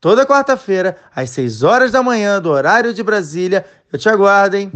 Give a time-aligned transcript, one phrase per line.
[0.00, 3.66] Toda quarta-feira, às 6 horas da manhã, do horário de Brasília.
[3.92, 4.70] Eu te aguardo, hein?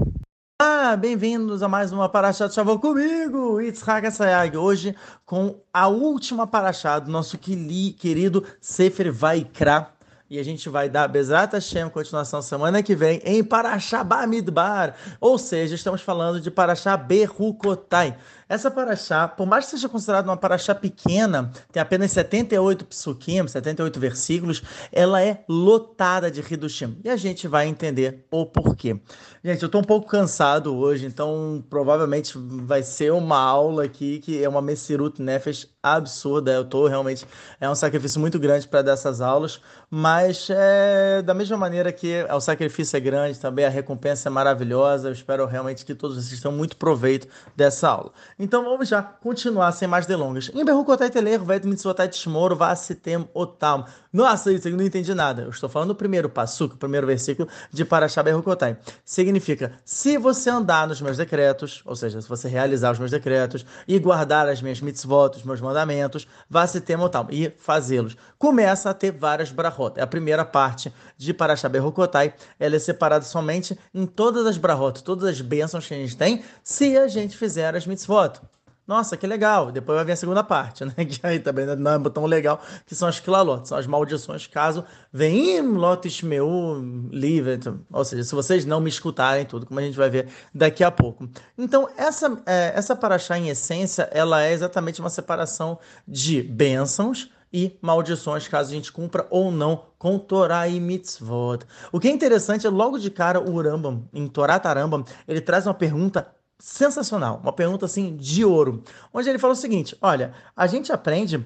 [0.61, 4.57] Ah, bem-vindos a mais uma Paraxá de Shavuot comigo, Yitzhak Sayag.
[4.57, 9.93] Hoje com a última Paraxá do nosso querido Sefer Vaikra.
[10.29, 14.96] E a gente vai dar Bezrat Hashem, continuação semana que vem, em Paraxá Bamidbar.
[15.20, 18.17] Ou seja, estamos falando de Paraxá Berrukotai.
[18.49, 23.99] Essa paraxá, por mais que seja considerada uma paraxá pequena, tem apenas 78 psukim, 78
[23.99, 26.99] versículos, ela é lotada de Hidushim.
[27.05, 29.01] E a gente vai entender o porquê.
[29.45, 34.43] Gente, eu estou um pouco cansado hoje, então provavelmente vai ser uma aula aqui que
[34.43, 36.53] é uma Messirut Nefesh absurda.
[36.53, 37.27] Eu estou realmente.
[37.61, 42.25] É um sacrifício muito grande para dar essas aulas, mas é, da mesma maneira que
[42.31, 45.09] o sacrifício é grande, também a recompensa é maravilhosa.
[45.09, 48.12] Eu espero realmente que todos vocês tenham muito proveito dessa aula.
[48.43, 50.51] Então vamos já continuar sem mais delongas.
[50.53, 53.87] Em Berrucotai Teler, Vet Mitzvotai Tishmoro, Vassitem Otam.
[54.13, 55.43] Nossa, isso eu não entendi nada.
[55.43, 58.77] Eu estou falando do primeiro passuco, o primeiro versículo de Parashá Berrucotai.
[59.07, 63.65] Significa, se você andar nos meus decretos, ou seja, se você realizar os meus decretos
[63.89, 68.15] e guardar as minhas mitzvot, os meus mandamentos, Vassitem Otam, e fazê-los.
[68.39, 69.99] Começa a ter várias brahot.
[69.99, 72.35] É a primeira parte de Parashá Berrucotai.
[72.61, 76.45] Ela é separada somente em todas as brahot, todas as bênçãos que a gente tem,
[76.63, 78.41] se a gente fizer as mitzvot.
[78.86, 79.70] Nossa, que legal.
[79.70, 80.92] Depois vai vir a segunda parte, né?
[81.06, 84.84] Que aí também não é tão legal, que são as klalot, são as maldições, caso
[85.12, 87.60] venham lotes meu livre.
[87.92, 90.91] Ou seja, se vocês não me escutarem tudo, como a gente vai ver daqui a
[90.91, 91.28] pouco.
[91.56, 97.78] Então, essa, é, essa paraxá, em essência, ela é exatamente uma separação de bênçãos e
[97.82, 101.60] maldições, caso a gente cumpra ou não com Torá e Mitzvot.
[101.92, 105.66] O que é interessante é, logo de cara, o Rambam, em Torá Tarambam, ele traz
[105.66, 106.26] uma pergunta
[106.62, 111.45] sensacional, uma pergunta assim de ouro, onde ele fala o seguinte: olha, a gente aprende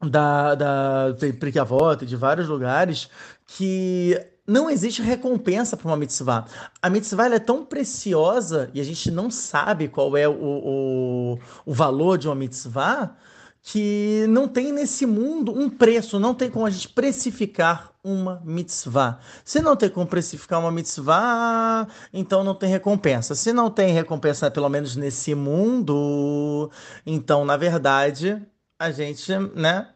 [0.00, 1.06] da, da
[1.40, 3.10] Prikavot, de vários lugares,
[3.44, 4.16] que
[4.46, 6.46] não existe recompensa para uma mitzvah.
[6.80, 11.74] A mitzvah é tão preciosa e a gente não sabe qual é o, o, o
[11.74, 13.16] valor de uma mitzvah
[13.60, 19.18] que não tem nesse mundo um preço, não tem como a gente precificar uma mitzvah.
[19.44, 23.34] Se não tem como precificar uma mitzvah, então não tem recompensa.
[23.34, 26.70] Se não tem recompensa, pelo menos nesse mundo,
[27.06, 28.40] então, na verdade,
[28.78, 29.88] a gente, né,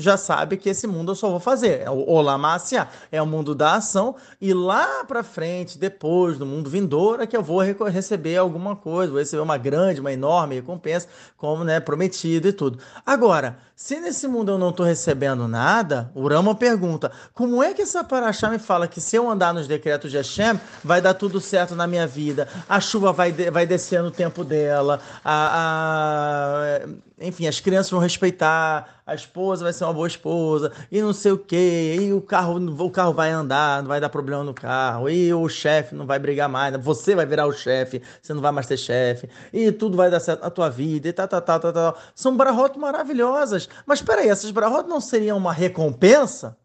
[0.00, 1.82] já sabe que esse mundo eu só vou fazer.
[1.82, 6.70] É o Olamácia é o mundo da ação e lá para frente, depois do mundo
[6.70, 11.08] vindouro, é que eu vou receber alguma coisa, vou receber uma grande, uma enorme recompensa,
[11.36, 12.78] como né, prometido e tudo.
[13.04, 17.80] Agora, se nesse mundo eu não estou recebendo nada, o Rama pergunta: como é que
[17.80, 21.40] essa paraxá me fala que se eu andar nos decretos de Hashem, vai dar tudo
[21.40, 26.88] certo na minha vida, a chuva vai, de, vai descer no tempo dela, a, a,
[27.20, 31.32] enfim, as crianças vão respeitar, a esposa vai ser uma boa esposa, e não sei
[31.32, 35.08] o quê, e o carro, o carro vai andar, não vai dar problema no carro,
[35.08, 38.50] e o chefe não vai brigar mais, você vai virar o chefe, você não vai
[38.52, 41.60] mais ter chefe, e tudo vai dar certo na tua vida, e tal, tal, tal,
[41.60, 41.98] tal, tal.
[42.14, 43.68] São bararotas maravilhosas.
[43.86, 46.56] Mas peraí, essas brahot não seriam uma recompensa?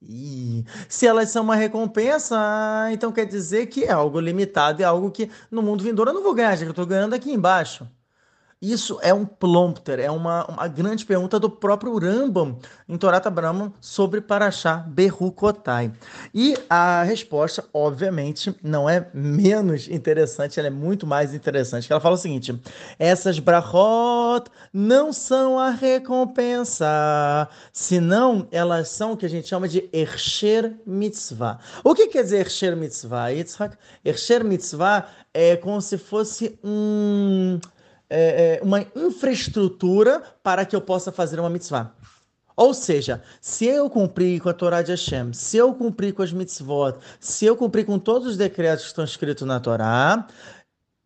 [0.00, 2.36] E se elas são uma recompensa,
[2.92, 6.22] então quer dizer que é algo limitado, é algo que no mundo vindouro eu não
[6.22, 7.86] vou ganhar, já que eu estou ganhando aqui embaixo.
[8.60, 12.58] Isso é um plompter, é uma, uma grande pergunta do próprio Rambam
[12.88, 15.92] em Torata Brahman sobre Parashá Berrukotai.
[16.34, 21.92] E a resposta, obviamente, não é menos interessante, ela é muito mais interessante.
[21.92, 22.60] Ela fala o seguinte:
[22.98, 29.88] essas brachot não são a recompensa, senão elas são o que a gente chama de
[29.92, 31.60] Ersher Mitzvah.
[31.84, 33.76] O que quer dizer Ersher Mitzvah, Yitzhak?
[34.04, 37.60] Ersher Mitzvah é como se fosse um
[38.10, 41.92] é, uma infraestrutura para que eu possa fazer uma mitzvah.
[42.56, 46.32] Ou seja, se eu cumprir com a Torá de Hashem, se eu cumprir com as
[46.32, 50.26] mitzvot, se eu cumprir com todos os decretos que estão escritos na Torá,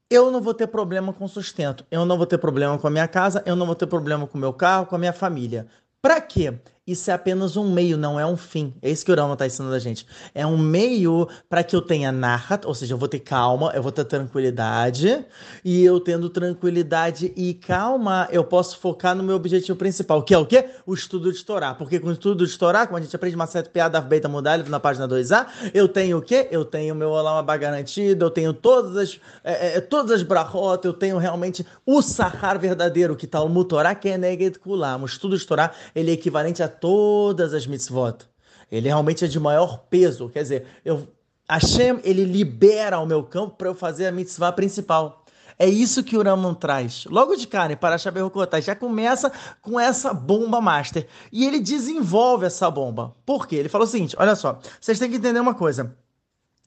[0.08, 3.06] eu não vou ter problema com sustento, eu não vou ter problema com a minha
[3.06, 5.66] casa, eu não vou ter problema com o meu carro, com a minha família.
[6.00, 6.55] Para quê?
[6.84, 8.75] Isso é apenas um meio, não é um fim.
[8.82, 10.05] É isso que o Rama está ensinando a gente.
[10.34, 13.81] É um meio para que eu tenha narrat, ou seja, eu vou ter calma, eu
[13.81, 15.25] vou ter tranquilidade,
[15.64, 20.38] e eu tendo tranquilidade e calma, eu posso focar no meu objetivo principal, que é
[20.38, 20.70] o quê?
[20.84, 21.73] O estudo de Torá.
[21.73, 24.69] Porque com o estudo de Torá, como a gente aprende uma certa piada Beta Mudalif
[24.69, 26.49] na página 2A, eu tenho o quê?
[26.50, 30.93] Eu tenho meu Olama garantido, eu tenho todas as, é, é, todas as brachot, eu
[30.93, 35.02] tenho realmente o Sahar verdadeiro, que está o Mutorá, que é Kulam.
[35.02, 38.26] O estudo de Torá, ele é equivalente a todas as mitzvot.
[38.70, 40.28] Ele realmente é de maior peso.
[40.28, 41.06] Quer dizer, eu,
[41.48, 45.22] Hashem, ele libera o meu campo para eu fazer a mitzvah principal.
[45.58, 47.04] É isso que o Raman traz.
[47.04, 49.30] Logo de cara, para Shaberrokotai, já começa
[49.60, 51.06] com essa bomba master.
[51.30, 53.14] E ele desenvolve essa bomba.
[53.24, 53.56] Por quê?
[53.56, 55.94] Ele falou o seguinte: olha só, vocês têm que entender uma coisa.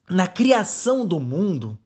[0.08, 1.76] Na criação do mundo,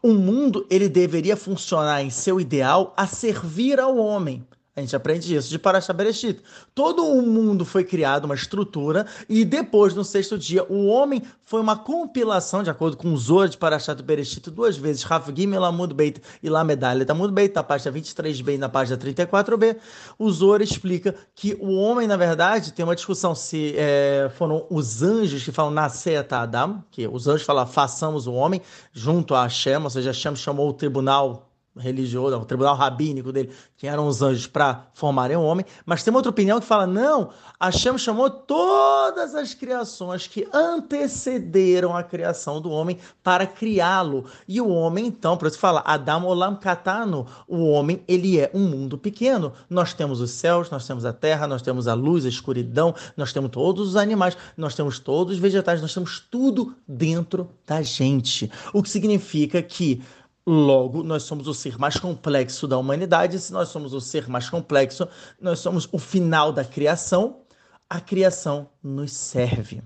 [0.00, 4.46] o mundo ele deveria funcionar em seu ideal a servir ao homem.
[4.76, 6.40] A gente aprende isso de Parashah Bereshit.
[6.74, 11.60] Todo o mundo foi criado, uma estrutura, e depois, no sexto dia, o homem foi
[11.60, 15.94] uma compilação, de acordo com o Zohar de Parashat Bereshit, duas vezes, Rav Gimel Amud
[15.94, 19.76] Beit e La Medalha Amud Beit, na página 23b e na página 34b.
[20.18, 25.04] O Zohar explica que o homem, na verdade, tem uma discussão se é, foram os
[25.04, 28.60] anjos que falam nascer Adam, que os anjos falam façamos o homem,
[28.92, 33.86] junto a Hashem, ou seja, Hashem chamou o tribunal religioso, o tribunal rabínico dele, que
[33.86, 37.30] eram os anjos para formarem um homem, mas tem uma outra opinião que fala: não,
[37.60, 44.24] Hashem chamou todas as criações que antecederam a criação do homem para criá-lo.
[44.46, 48.68] E o homem, então, por isso fala, Adam Olam Katano, o homem, ele é um
[48.68, 49.52] mundo pequeno.
[49.68, 53.32] Nós temos os céus, nós temos a terra, nós temos a luz, a escuridão, nós
[53.32, 58.50] temos todos os animais, nós temos todos os vegetais, nós temos tudo dentro da gente.
[58.72, 60.02] O que significa que
[60.46, 63.38] Logo, nós somos o ser mais complexo da humanidade.
[63.38, 65.08] Se nós somos o ser mais complexo,
[65.40, 67.40] nós somos o final da criação.
[67.88, 69.82] A criação nos serve.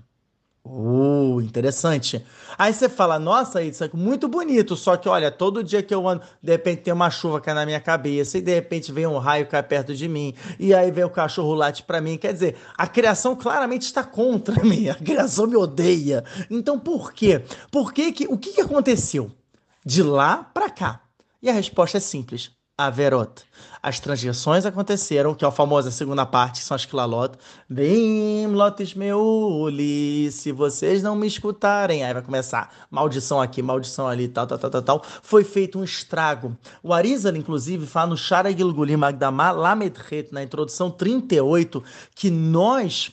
[0.65, 2.23] Uh, interessante.
[2.57, 6.07] Aí você fala, nossa, isso é muito bonito, só que olha, todo dia que eu
[6.07, 9.17] ando, de repente tem uma chuva cai na minha cabeça, e de repente vem um
[9.17, 12.17] raio cai perto de mim, e aí vem o cachorro late para mim.
[12.17, 16.23] Quer dizer, a criação claramente está contra mim, a criação me odeia.
[16.51, 17.41] Então por quê?
[17.71, 19.31] Por que que, o que, que aconteceu?
[19.85, 21.01] De lá para cá?
[21.41, 22.51] E a resposta é simples.
[22.79, 23.43] Averot.
[23.83, 27.37] As transgressões aconteceram, que é a famosa segunda parte, que são as Klalot.
[27.69, 32.05] Bem, lotes meuli, se vocês não me escutarem.
[32.05, 35.05] Aí vai começar maldição aqui, maldição ali, tal, tal, tal, tal, tal.
[35.21, 36.57] Foi feito um estrago.
[36.81, 41.83] O Arizal, inclusive, fala no Shara Gilgulim Magdamah Lamedret, na introdução 38,
[42.15, 43.11] que nós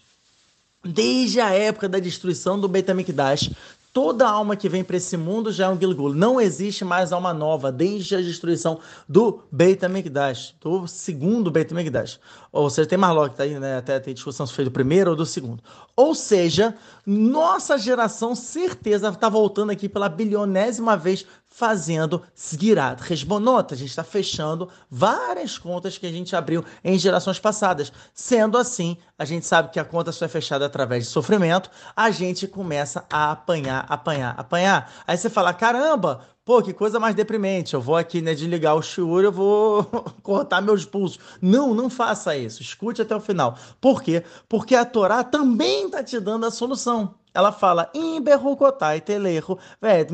[0.87, 3.51] desde a época da destruição do Beit HaMikdash,
[3.97, 6.13] Toda alma que vem para esse mundo já é um Gilgul.
[6.13, 8.79] Não existe mais alma nova desde a destruição
[9.09, 12.21] do Beit HaMikdash, do segundo Beit HaMikdash.
[12.53, 13.79] Ou seja, tem Marlock, tá aí, né?
[13.79, 15.63] Até tem discussão se foi do primeiro ou do segundo.
[15.97, 16.75] Ou seja,
[17.07, 23.73] nossa geração, certeza, está voltando aqui pela bilionésima vez fazendo Sgirat Resbonot.
[23.73, 27.91] A gente está fechando várias contas que a gente abriu em gerações passadas.
[28.13, 32.11] Sendo assim, a gente sabe que a conta só é fechada através de sofrimento, a
[32.11, 34.93] gente começa a apanhar, apanhar, apanhar.
[35.07, 37.75] Aí você fala: caramba, Pô, que coisa mais deprimente.
[37.75, 39.85] Eu vou aqui, né, desligar o shiur, eu vou
[40.23, 41.19] cortar meus pulsos.
[41.43, 42.63] Não, não faça isso.
[42.63, 43.59] Escute até o final.
[43.81, 44.23] Por quê?
[44.49, 50.09] Porque a Torá também está te dando a solução ela fala Imberrukotai telecho ved.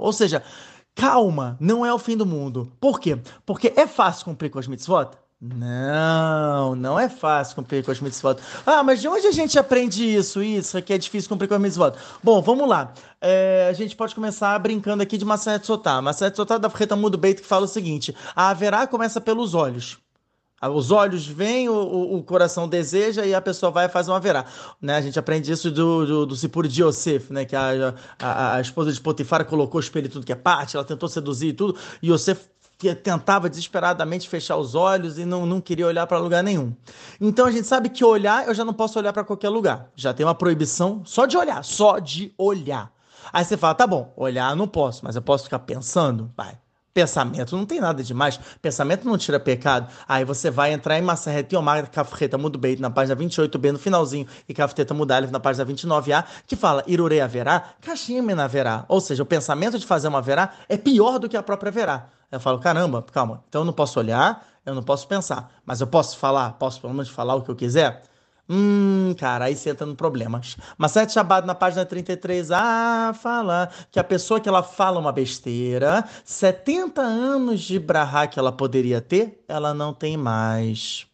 [0.00, 0.42] Ou seja,
[0.94, 2.72] calma, não é o fim do mundo.
[2.80, 3.20] Por quê?
[3.46, 5.10] Porque é fácil cumprir com as mitzvot?
[5.40, 8.40] Não, não é fácil cumprir com as mitzvot.
[8.66, 10.42] Ah, mas de onde a gente aprende isso?
[10.42, 11.92] Isso aqui é difícil cumprir com as mitzvot.
[12.22, 12.92] Bom, vamos lá.
[13.20, 16.02] É, a gente pode começar brincando aqui de Maseret Sotá.
[16.02, 19.98] Maseret Sotá da Freta Mudo Beito que fala o seguinte: a haverá começa pelos olhos.
[20.60, 24.44] Os olhos vêm, o, o, coração deseja e a pessoa vai fazer uma verá.
[24.82, 24.96] Né?
[24.96, 27.44] A gente aprende isso do, do, do Sipur de Yosef, né?
[27.44, 30.84] que a, a, a, esposa de Potifar colocou o espelho tudo que é parte, ela
[30.84, 32.40] tentou seduzir e tudo, e Yosef
[32.94, 36.72] tentava desesperadamente fechar os olhos e não, não queria olhar para lugar nenhum.
[37.20, 39.90] Então a gente sabe que olhar, eu já não posso olhar para qualquer lugar.
[39.96, 42.92] Já tem uma proibição só de olhar, só de olhar.
[43.32, 46.30] Aí você fala, tá bom, olhar não posso, mas eu posso ficar pensando?
[46.36, 46.56] Vai.
[46.94, 48.40] Pensamento não tem nada demais.
[48.60, 49.88] Pensamento não tira pecado.
[50.08, 54.54] Aí você vai entrar em Massaret Yomar Kafreta Mudbeit na página 28b no finalzinho e
[54.54, 58.84] Kafreta Mudalef na página 29a que fala Irurei haverá, Kashim haverá.
[58.88, 62.08] Ou seja, o pensamento de fazer uma verá é pior do que a própria verá.
[62.30, 65.86] Eu falo, caramba, calma, então eu não posso olhar, eu não posso pensar, mas eu
[65.86, 68.02] posso falar, posso pelo menos falar o que eu quiser?
[68.50, 70.40] Hum, cara, aí você entra no problema.
[70.78, 76.04] Maseret Shabbat, na página 33, ah, fala que a pessoa que ela fala uma besteira,
[76.24, 81.07] 70 anos de brahá que ela poderia ter, ela não tem mais.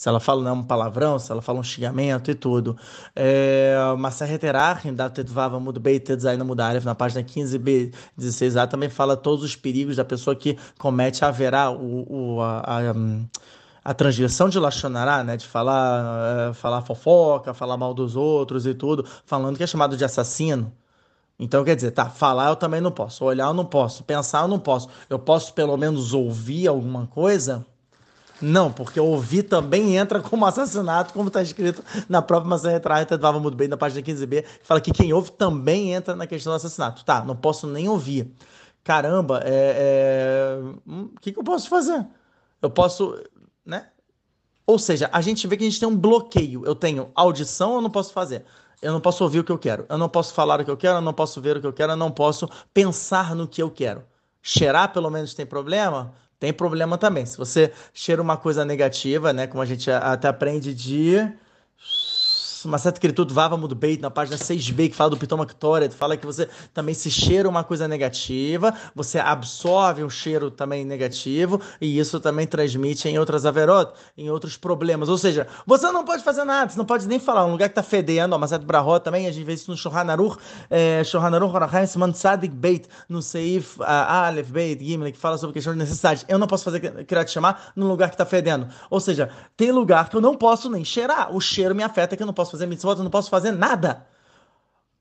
[0.00, 2.74] Se ela fala né, um palavrão, se ela fala um xingamento e tudo.
[3.14, 9.44] É, Masser Heterach, da Tetvava Mudbei Tetzaina Mudarev, na página 15b, 16a, também fala todos
[9.44, 12.94] os perigos da pessoa que comete haverá o, o, a, a,
[13.84, 18.72] a transgressão de Lachonará, né, de falar, é, falar fofoca, falar mal dos outros e
[18.72, 20.72] tudo, falando que é chamado de assassino.
[21.38, 24.48] Então, quer dizer, tá, falar eu também não posso, olhar eu não posso, pensar eu
[24.48, 24.88] não posso.
[25.10, 27.66] Eu posso pelo menos ouvir alguma coisa?
[28.40, 33.38] Não, porque ouvir também entra como assassinato, como está escrito na própria maçã retrata, estava
[33.38, 37.04] muito bem na página 15b, fala que quem ouve também entra na questão do assassinato.
[37.04, 38.32] Tá, não posso nem ouvir.
[38.82, 40.62] Caramba, é, é...
[40.86, 42.06] Hum, o que, que eu posso fazer?
[42.62, 43.22] Eu posso,
[43.64, 43.88] né?
[44.66, 46.64] Ou seja, a gente vê que a gente tem um bloqueio.
[46.64, 48.44] Eu tenho audição, eu não posso fazer.
[48.80, 49.84] Eu não posso ouvir o que eu quero.
[49.88, 51.72] Eu não posso falar o que eu quero, eu não posso ver o que eu
[51.72, 54.04] quero, eu não posso pensar no que eu quero.
[54.42, 56.14] Cheirar, pelo menos, tem problema?
[56.40, 57.26] Tem problema também.
[57.26, 61.30] Se você cheira uma coisa negativa, né, como a gente até aprende de
[62.78, 66.26] certa escritura Vava do Beit, na página 6b, que fala do Pitoma Ktoret, fala que
[66.26, 72.20] você também se cheira uma coisa negativa, você absorve um cheiro também negativo, e isso
[72.20, 75.08] também transmite em outras averot, em outros problemas.
[75.08, 77.44] Ou seja, você não pode fazer nada, você não pode nem falar.
[77.46, 80.10] Um lugar que está fedendo, ó, Maset Brahot também, a gente vê isso no Shohan
[80.10, 80.36] Aruch,
[80.68, 82.12] é, Shohan Aruch Rahim Siman
[82.52, 86.24] Beit, no Seif uh, Aleph Beit Gimel, que fala sobre questão de necessidade.
[86.28, 88.68] Eu não posso fazer Kirat chamar num lugar que está fedendo.
[88.88, 91.34] Ou seja, tem lugar que eu não posso nem cheirar.
[91.34, 94.06] O cheiro me afeta que eu não posso fazer mitzvot, eu não posso fazer nada.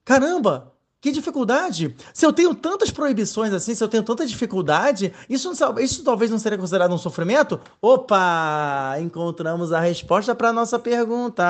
[0.06, 0.74] Caramba!
[1.02, 1.96] Que dificuldade!
[2.14, 6.30] Se eu tenho tantas proibições assim, se eu tenho tanta dificuldade, isso, não, isso talvez
[6.30, 7.58] não seria considerado um sofrimento?
[7.82, 8.98] Opa!
[9.00, 11.42] Encontramos a resposta para a nossa pergunta.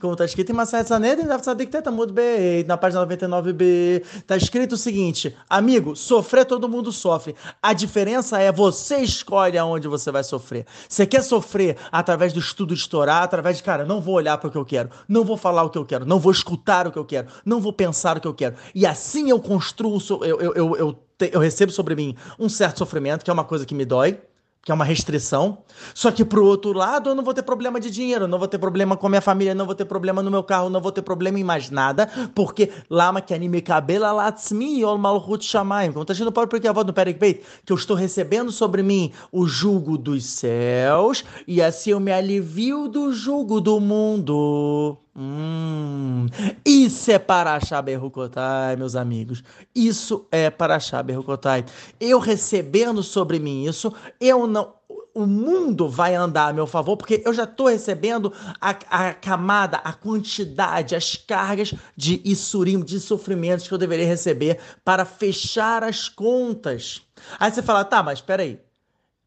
[0.00, 6.46] Como está escrito em Masayat Saned, na página 99b, está escrito o seguinte: Amigo, sofrer
[6.46, 7.36] todo mundo sofre.
[7.62, 10.64] A diferença é você escolhe aonde você vai sofrer.
[10.88, 14.48] Você quer sofrer através do estudo de Torá, através de, cara, não vou olhar para
[14.48, 16.90] o que eu quero, não vou falar o que eu quero, não vou escutar o
[16.90, 18.56] que eu quero, não vou pensar o que eu quero quero.
[18.74, 20.98] E assim eu construo, eu, eu, eu, eu,
[21.32, 24.18] eu recebo sobre mim um certo sofrimento, que é uma coisa que me dói
[24.66, 25.58] que é uma restrição.
[25.94, 28.58] Só que pro outro lado, eu não vou ter problema de dinheiro, não vou ter
[28.58, 31.02] problema com a minha família, não vou ter problema no meu carro, não vou ter
[31.02, 35.92] problema em mais nada, porque lama que anime cabela latsmi ol malchut shamaim.
[35.92, 38.82] Como tá dizendo o próprio porque a voz do Perek que eu estou recebendo sobre
[38.82, 44.98] mim o jugo dos céus, e assim eu me alivio do jugo do mundo.
[45.18, 46.26] Hum,
[46.62, 49.42] isso é Paraxá Berrucotai, meus amigos.
[49.74, 51.64] Isso é Paraxá Berrucotai.
[51.98, 54.76] Eu recebendo sobre mim isso, eu não.
[55.14, 58.30] O mundo vai andar a meu favor, porque eu já estou recebendo
[58.60, 64.58] a, a, camada, a quantidade, as cargas de issurim, de sofrimentos que eu deveria receber
[64.84, 67.00] para fechar as contas.
[67.40, 68.60] Aí você fala, tá, mas peraí,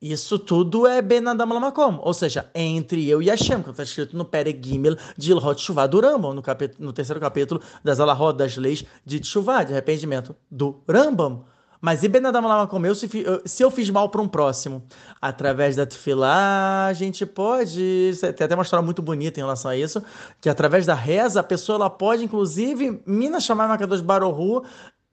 [0.02, 4.24] isso tudo é Benadam Lamakom, ou seja, entre eu e Hashem, que está escrito no
[4.24, 8.56] Pere Gimel de Ilhot Shuvah do Rambam, no, capítulo, no terceiro capítulo das Alahot, das
[8.56, 11.44] leis de Shuvah, de arrependimento do Rambam.
[11.82, 13.10] Mas e Benadam Lamakom, eu, se,
[13.46, 14.84] se eu fiz mal para um próximo,
[15.22, 19.78] através da Tefilá, a gente pode, tem até uma história muito bonita em relação a
[19.78, 20.04] isso,
[20.42, 24.64] que através da reza, a pessoa ela pode, inclusive, Mina chamar Makadosh Barohu,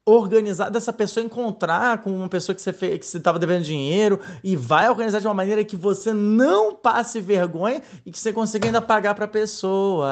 [0.08, 4.20] organizar dessa pessoa encontrar com uma pessoa que você fez, que você estava devendo dinheiro
[4.42, 8.68] e vai organizar de uma maneira que você não passe vergonha e que você consiga
[8.68, 10.06] ainda pagar para a pessoa.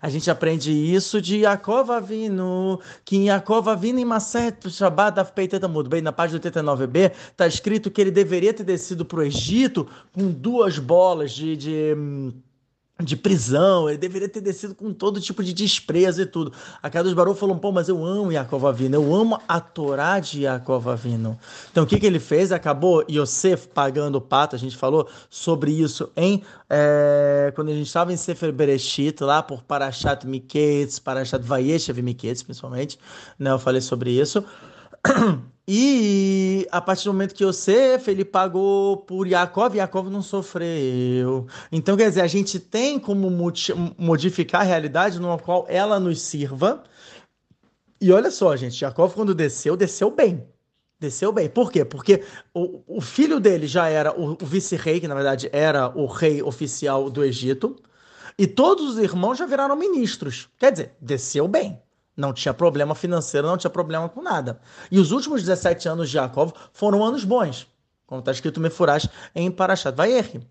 [0.00, 5.68] A gente aprende isso de Yaakov Avinu, que em Yaakov Avinu em Maset Shabbat Afpeiteta
[5.88, 10.28] bem na página 89b, está escrito que ele deveria ter descido para o Egito com
[10.28, 12.32] duas bolas de, de hum,
[13.02, 16.52] de prisão, ele deveria ter descido com todo tipo de desprezo e tudo.
[16.82, 20.42] A Kadosh Baruch falou, pô, mas eu amo Yaakov Avino, eu amo a Torá de
[20.42, 21.38] Yaakov Avino.
[21.70, 22.52] Então o que, que ele fez?
[22.52, 26.42] Acabou Yosef pagando o pato, a gente falou sobre isso em
[26.74, 32.42] é, quando a gente estava em Sefer Bereshit, lá por Parashat Miketz, Parashat Vayeshev Miketz,
[32.42, 32.98] principalmente,
[33.38, 34.42] né, eu falei sobre isso.
[35.66, 41.46] E a partir do momento que Yosef, ele pagou por Yaakov, Yaakov não sofreu.
[41.70, 43.30] Então, quer dizer, a gente tem como
[43.96, 46.82] modificar a realidade numa qual ela nos sirva.
[48.00, 50.44] E olha só, gente, Yaakov quando desceu, desceu bem.
[50.98, 51.48] Desceu bem.
[51.48, 51.84] Por quê?
[51.84, 56.06] Porque o, o filho dele já era o, o vice-rei, que na verdade era o
[56.06, 57.76] rei oficial do Egito.
[58.36, 60.48] E todos os irmãos já viraram ministros.
[60.58, 61.80] Quer dizer, desceu bem.
[62.16, 64.60] Não tinha problema financeiro, não tinha problema com nada.
[64.90, 67.66] E os últimos 17 anos de Jacob foram anos bons,
[68.06, 70.42] como está escrito Mefurash em Parashat Vayer.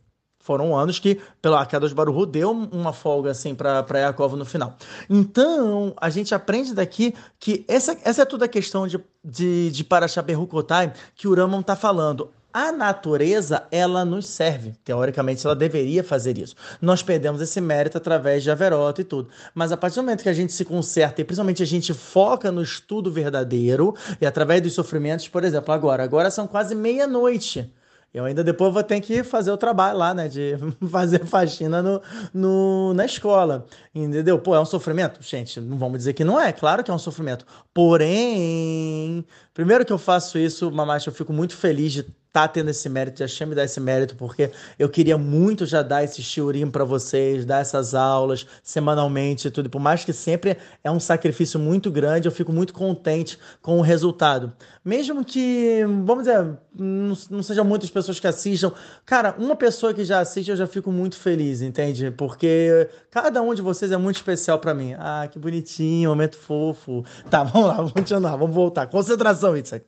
[0.42, 4.76] Foram anos que, pela Akadosh Baruhu, deu uma folga assim para Yaakov no final.
[5.08, 9.84] Então, a gente aprende daqui que essa, essa é toda a questão de, de, de
[9.84, 12.32] Parashat Berrukotai que o Ramon está falando.
[12.54, 14.74] A natureza, ela nos serve.
[14.84, 16.56] Teoricamente, ela deveria fazer isso.
[16.82, 19.30] Nós perdemos esse mérito através de Averota e tudo.
[19.54, 22.52] Mas a partir do momento que a gente se conserta e principalmente a gente foca
[22.52, 27.72] no estudo verdadeiro e através dos sofrimentos, por exemplo, agora, agora são quase meia-noite.
[28.14, 30.28] Eu ainda depois vou ter que fazer o trabalho lá, né?
[30.28, 30.56] De
[30.92, 32.02] fazer faxina no,
[32.34, 33.66] no, na escola.
[33.96, 34.38] Entendeu?
[34.38, 35.24] Pô, é um sofrimento?
[35.24, 36.52] Gente, não vamos dizer que não é.
[36.52, 37.46] Claro que é um sofrimento.
[37.74, 42.88] Porém, primeiro que eu faço isso, Mamacha, eu fico muito feliz de tá tendo esse
[42.88, 46.84] mérito, Hashem me dar esse mérito, porque eu queria muito já dar esse shiurim para
[46.84, 49.70] vocês, dar essas aulas semanalmente e tudo.
[49.70, 53.82] Por mais que sempre é um sacrifício muito grande, eu fico muito contente com o
[53.82, 54.54] resultado.
[54.84, 58.72] Mesmo que, vamos dizer, não, sejam muitas pessoas que assistam,
[59.06, 62.12] cara, uma pessoa que já assiste eu já fico muito feliz, entende?
[62.12, 64.96] Porque cada um de vocês é muito especial para mim.
[64.98, 67.04] Ah, que bonitinho, momento fofo.
[67.30, 68.88] Tá, vamos lá, vamos continuar, vamos voltar.
[68.88, 69.86] Concentração, Itzak.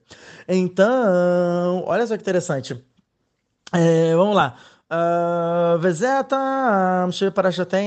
[0.48, 2.84] Então, olha só que interessante.
[3.72, 4.58] É, vamos lá.
[5.80, 6.38] Vezeta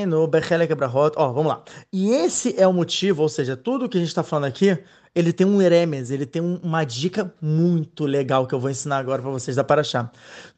[0.06, 1.14] no Bechelek Brahot.
[1.16, 1.62] Ó, vamos lá.
[1.92, 4.78] E esse é o motivo, ou seja, tudo que a gente está falando aqui,
[5.16, 8.98] ele tem um eremes, ele tem um, uma dica muito legal que eu vou ensinar
[8.98, 10.10] agora para vocês da Paraxá.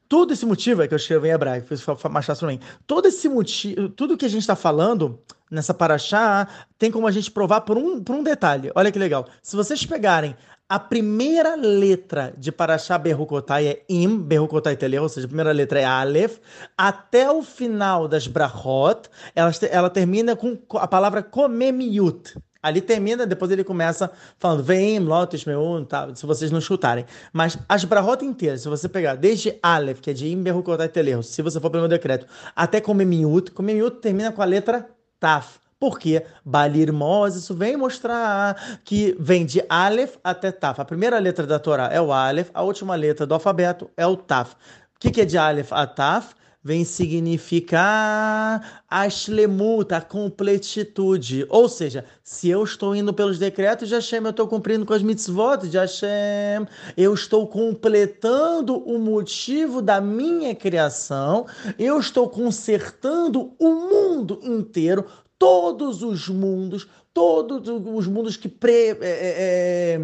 [0.08, 2.58] Todo esse motivo é que eu escrevo em hebraico, fiz para mim.
[2.84, 7.30] Todo esse motivo, tudo que a gente está falando nessa Paraxá, tem como a gente
[7.30, 8.72] provar por um, por um detalhe.
[8.74, 9.28] Olha que legal.
[9.40, 10.34] Se vocês pegarem
[10.68, 15.80] a primeira letra de Parashá Berrukotai é Im, Berrukotai Teleu, ou seja, a primeira letra
[15.80, 16.38] é Aleph.
[16.76, 22.34] Até o final das Brachot, ela, ela termina com a palavra Komemiut.
[22.60, 27.04] Ali termina, depois ele começa falando Vem, Lotus, Meun, tá, se vocês não escutarem.
[27.32, 31.22] Mas as Brahot inteiras, se você pegar desde Aleph, que é de Im, Berrukotai Teleu,
[31.22, 34.88] se você for pelo meu decreto, até Komemiut, Komemiut termina com a letra
[35.20, 35.58] Taf.
[35.80, 40.80] Porque Balir Mos, isso vem mostrar que vem de Aleph até Taf.
[40.80, 44.16] A primeira letra da Torá é o Aleph, a última letra do alfabeto é o
[44.16, 44.54] Taf.
[44.54, 46.34] O que, que é de Aleph a Taf?
[46.62, 51.46] Vem significar a shlemut, a completitude.
[51.48, 55.00] Ou seja, se eu estou indo pelos decretos de Hashem, eu estou cumprindo com as
[55.00, 61.46] mitzvot de Hashem, eu estou completando o motivo da minha criação,
[61.78, 65.04] eu estou consertando o mundo inteiro,
[65.38, 70.00] todos os mundos, todos os mundos que pre, é, é, é,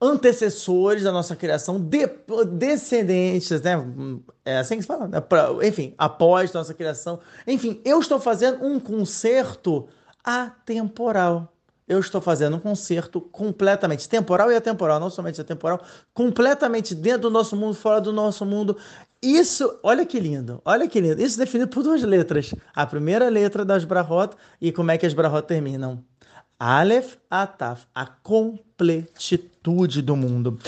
[0.00, 2.08] antecessores da nossa criação, de,
[2.52, 3.74] descendentes, né?
[4.44, 5.20] É assim que se fala, né?
[5.20, 7.20] Pra, enfim, após nossa criação.
[7.46, 9.86] Enfim, eu estou fazendo um concerto
[10.24, 11.52] atemporal.
[11.86, 15.82] Eu estou fazendo um concerto completamente temporal e atemporal, não somente atemporal,
[16.14, 18.76] completamente dentro do nosso mundo, fora do nosso mundo.
[19.20, 21.20] Isso, olha que lindo, olha que lindo.
[21.20, 22.54] Isso definido por duas letras.
[22.74, 26.02] A primeira letra das Brahot e como é que as Brahot terminam.
[26.62, 30.58] Aleph Ataf, a completitude do mundo.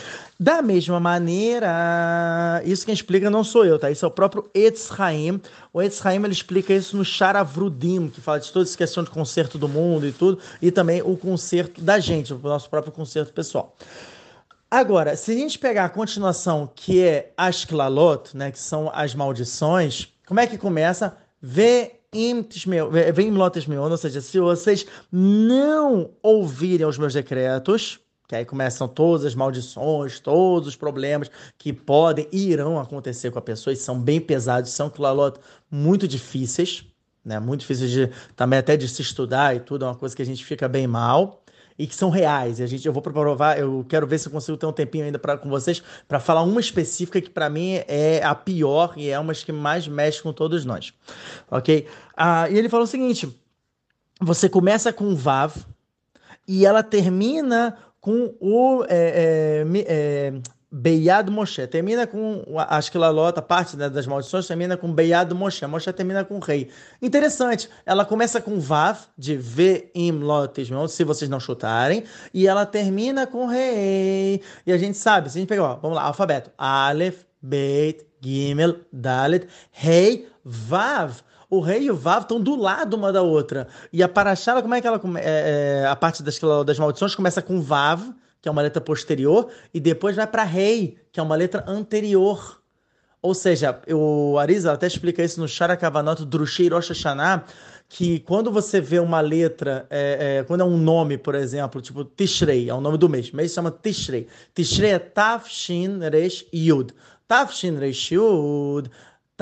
[0.41, 3.91] Da mesma maneira, isso quem explica não sou eu, tá?
[3.91, 5.39] Isso é o próprio Etz Haim.
[5.71, 9.11] O Etz Haim ele explica isso no Sharavrudim, que fala de toda essa questão de
[9.11, 13.31] concerto do mundo e tudo, e também o concerto da gente, o nosso próprio concerto
[13.35, 13.77] pessoal.
[14.71, 19.15] Agora, se a gente pegar a continuação, que é as Klalot, né, que são as
[19.15, 21.15] maldições, como é que começa?
[21.43, 22.02] Meu,
[23.93, 27.99] ou seja, se vocês não ouvirem os meus decretos,
[28.29, 33.39] que aí começam todas as maldições, todos os problemas que podem e irão acontecer com
[33.39, 35.39] a pessoa, e são bem pesados, são Klalot
[35.71, 36.85] muito difíceis,
[37.25, 37.41] né?
[37.41, 40.27] Muito difíceis de também até de se estudar e tudo, é uma coisa que a
[40.27, 41.42] gente fica bem mal
[41.83, 42.61] e que são reais.
[42.61, 45.05] E a gente, eu vou provar, eu quero ver se eu consigo ter um tempinho
[45.05, 49.11] ainda para com vocês para falar uma específica que para mim é a pior e
[49.11, 50.95] é uma que mais mexe com todos nós,
[51.51, 51.89] ok?
[52.17, 53.37] Ah, e ele falou o seguinte:
[54.21, 55.57] você começa com Vav
[56.47, 60.33] e ela termina com o é, é, é,
[60.75, 61.67] Beiado Moshe.
[61.67, 65.67] Termina com, acho que Lalota, parte né, das maldições, termina com Beiado Moshe.
[65.67, 66.71] Moshe termina com rei.
[67.03, 73.27] Interessante, ela começa com Vav, de Ve'im Lotes, se vocês não chutarem, e ela termina
[73.27, 74.41] com rei.
[74.67, 76.51] E a gente sabe, se a gente pegar, ó, vamos lá, alfabeto.
[76.57, 83.13] Aleph, Beit, Gimel, Dalet, Rei, Vav o rei e o Vav estão do lado uma
[83.13, 83.69] da outra.
[83.93, 84.99] E a Parashá, como é que ela.
[85.19, 88.11] É, é, a parte das, das maldições começa com Vav,
[88.43, 92.61] que é uma letra posterior, e depois vai para rei, que é uma letra anterior.
[93.23, 97.45] Ou seja, o Arisa até explica isso no Sharakavanot Drushei Rosh Hashanah,
[97.89, 102.05] que quando você vê uma letra, é, é, quando é um nome, por exemplo, tipo
[102.05, 104.27] Tishrei, é o nome do mês, o mês chama Tishrei.
[104.53, 106.93] Tishrei é Taf, Shin, Resh, Yud.
[107.29, 108.91] Taf, Shin, Resh, Yud.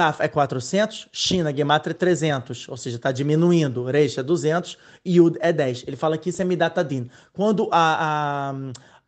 [0.01, 3.85] Taf é 400, Shin, a Gematria é 300, ou seja, está diminuindo.
[3.85, 5.85] Resh é 200, Yud é 10.
[5.87, 7.11] Ele fala que isso é Midatadin.
[7.35, 8.55] Quando a, a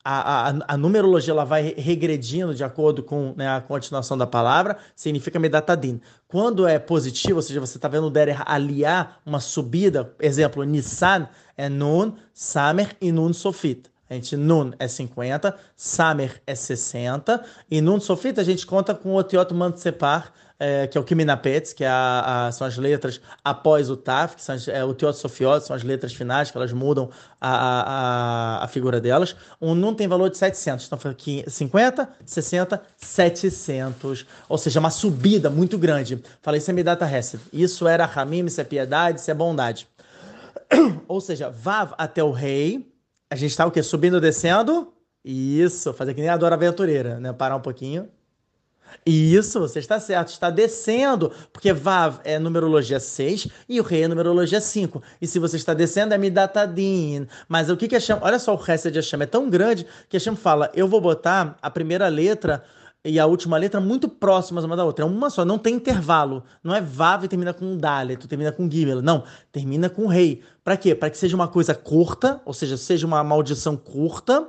[0.05, 4.77] a, a, a, numerologia ela vai regredindo de acordo com né, a continuação da palavra,
[4.95, 5.99] significa Medatadin.
[6.29, 11.27] Quando é positivo, ou seja, você está vendo o Der aliar uma subida, exemplo, Nissan
[11.57, 13.91] é Nun, Samer e Nun Sofit.
[14.11, 19.11] A gente, Nun é 50, Samer é 60, e Nun Sofit a gente conta com
[19.11, 23.21] o Otiot Mantsepar, é, que é o Kiminapetz, que é a, a, são as letras
[23.43, 26.57] após o Taf, que são as, é, o Teot Sofiot, são as letras finais, que
[26.57, 29.35] elas mudam a, a, a figura delas.
[29.61, 34.91] Um Nun tem valor de 700, então foi aqui 50, 60, 700, ou seja, uma
[34.91, 36.23] subida muito grande.
[36.41, 37.43] Falei, isso é Midata Hesed.
[37.53, 39.89] Isso era Ramim, isso é piedade, isso é bondade.
[41.09, 42.89] ou seja, Vav até o rei,
[43.29, 43.83] a gente está o quê?
[43.83, 44.93] Subindo, descendo?
[45.25, 47.33] Isso, fazer que nem a Dora Aventureira, né?
[47.33, 48.09] Parar um pouquinho
[49.05, 54.09] isso, você está certo, está descendo, porque Vav é numerologia 6 e o Rei é
[54.09, 55.03] numerologia 5.
[55.21, 57.27] E se você está descendo, é Midatadin.
[57.49, 58.19] Mas o que que Hashem...
[58.21, 61.57] Olha só o resto de Hashem, é tão grande que Hashem fala, eu vou botar
[61.61, 62.63] a primeira letra
[63.05, 65.05] e a última letra muito próximas uma da outra.
[65.05, 66.45] É uma só, não tem intervalo.
[66.63, 69.03] Não é Vav e termina com Dalet, termina com Gimel.
[69.03, 70.41] Não, termina com Rei.
[70.63, 70.95] Para quê?
[70.95, 74.49] Para que seja uma coisa curta, ou seja, seja uma maldição curta,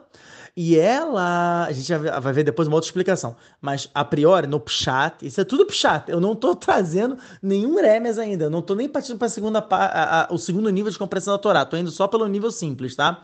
[0.55, 5.25] e ela, a gente vai ver depois uma outra explicação, mas a priori, no Pshat,
[5.25, 8.87] isso é tudo Pshat, eu não estou trazendo nenhum Remes ainda, eu não estou nem
[8.87, 12.07] partindo para segunda, a, a, o segundo nível de compreensão da Torá, estou indo só
[12.07, 13.23] pelo nível simples, tá?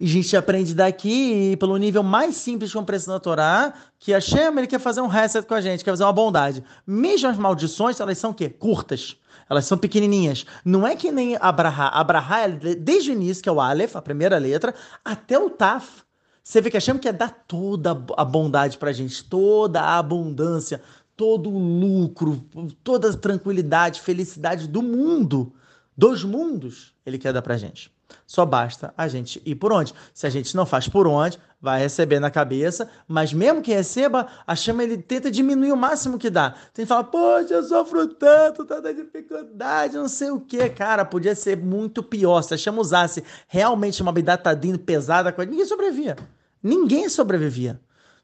[0.00, 4.20] E a gente aprende daqui, pelo nível mais simples de compreensão da Torá, que a
[4.20, 6.62] Shem, ele quer fazer um reset com a gente, quer fazer uma bondade.
[6.86, 8.48] Mesmo as maldições, elas são o quê?
[8.48, 9.16] Curtas.
[9.50, 10.46] Elas são pequenininhas.
[10.64, 11.88] Não é que nem Abraha.
[11.88, 14.72] Abraha, desde o início, que é o Aleph, a primeira letra,
[15.04, 16.02] até o Taf,
[16.48, 20.80] você vê que Hashem quer dar toda a bondade para a gente, toda a abundância,
[21.14, 22.42] todo o lucro,
[22.82, 25.52] toda a tranquilidade, felicidade do mundo,
[25.94, 27.92] dos mundos, ele quer dar para a gente.
[28.26, 29.92] Só basta a gente ir por onde.
[30.14, 34.26] Se a gente não faz por onde, vai receber na cabeça, mas mesmo que receba,
[34.46, 36.54] a chama ele tenta diminuir o máximo que dá.
[36.72, 41.34] Tem que falar, poxa, eu sofro tanto, tanta dificuldade, não sei o que, cara, podia
[41.34, 42.40] ser muito pior.
[42.40, 46.16] Se a chama usasse realmente uma bidatadinha pesada, ninguém sobrevivia
[46.62, 47.80] ninguém sobrevivia.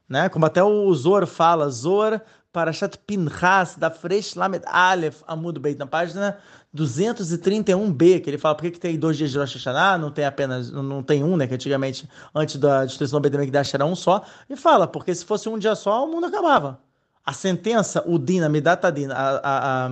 [0.07, 0.29] Né?
[0.29, 2.21] Como até o Zor fala, Zor
[2.51, 6.37] Parashat Pinchas, da Fresh Lamed Aleph Amud Beit, na página
[6.75, 10.25] 231b, que ele fala por que, que tem dois dias de Rosh Hashanah, não tem
[10.25, 13.95] apenas, não tem um, né, que antigamente, antes da destruição do Beit HaMikdash era um
[13.95, 16.79] só, e fala, porque se fosse um dia só, o mundo acabava.
[17.25, 19.89] A sentença, o Dina, Midatadina, a, a, a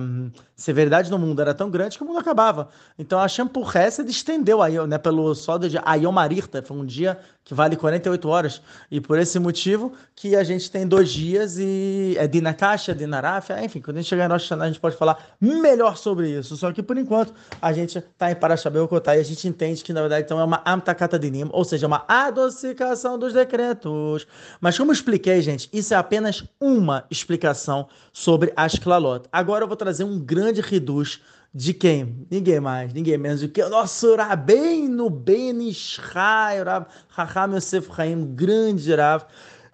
[0.56, 2.68] severidade no mundo era tão grande que o mundo acabava.
[2.98, 7.18] Então a Shampoo Hesed estendeu aí, né, pelo só de Ayom Arirta, foi um dia
[7.44, 8.62] que vale 48 horas.
[8.90, 13.20] E por esse motivo que a gente tem dois dias e é Dina Caixa, Dina
[13.20, 16.30] Rafia, enfim, quando a gente chegar em nosso canal a gente pode falar melhor sobre
[16.30, 16.56] isso.
[16.56, 20.00] Só que por enquanto a gente está em Parashabel e a gente entende que na
[20.00, 24.26] verdade então é uma Amtakata Dinim, ou seja, uma adocicação dos decretos.
[24.60, 29.28] Mas como eu expliquei, gente, isso é apenas uma explicação sobre as Klalot.
[29.30, 31.20] Agora eu vou trazer um grande reduz
[31.54, 32.26] de quem?
[32.30, 38.34] Ninguém mais, ninguém menos do que o nosso Rabbeinu Ben Ishai, Rav Raham Yosef Chaim,
[38.34, 39.24] grande Rav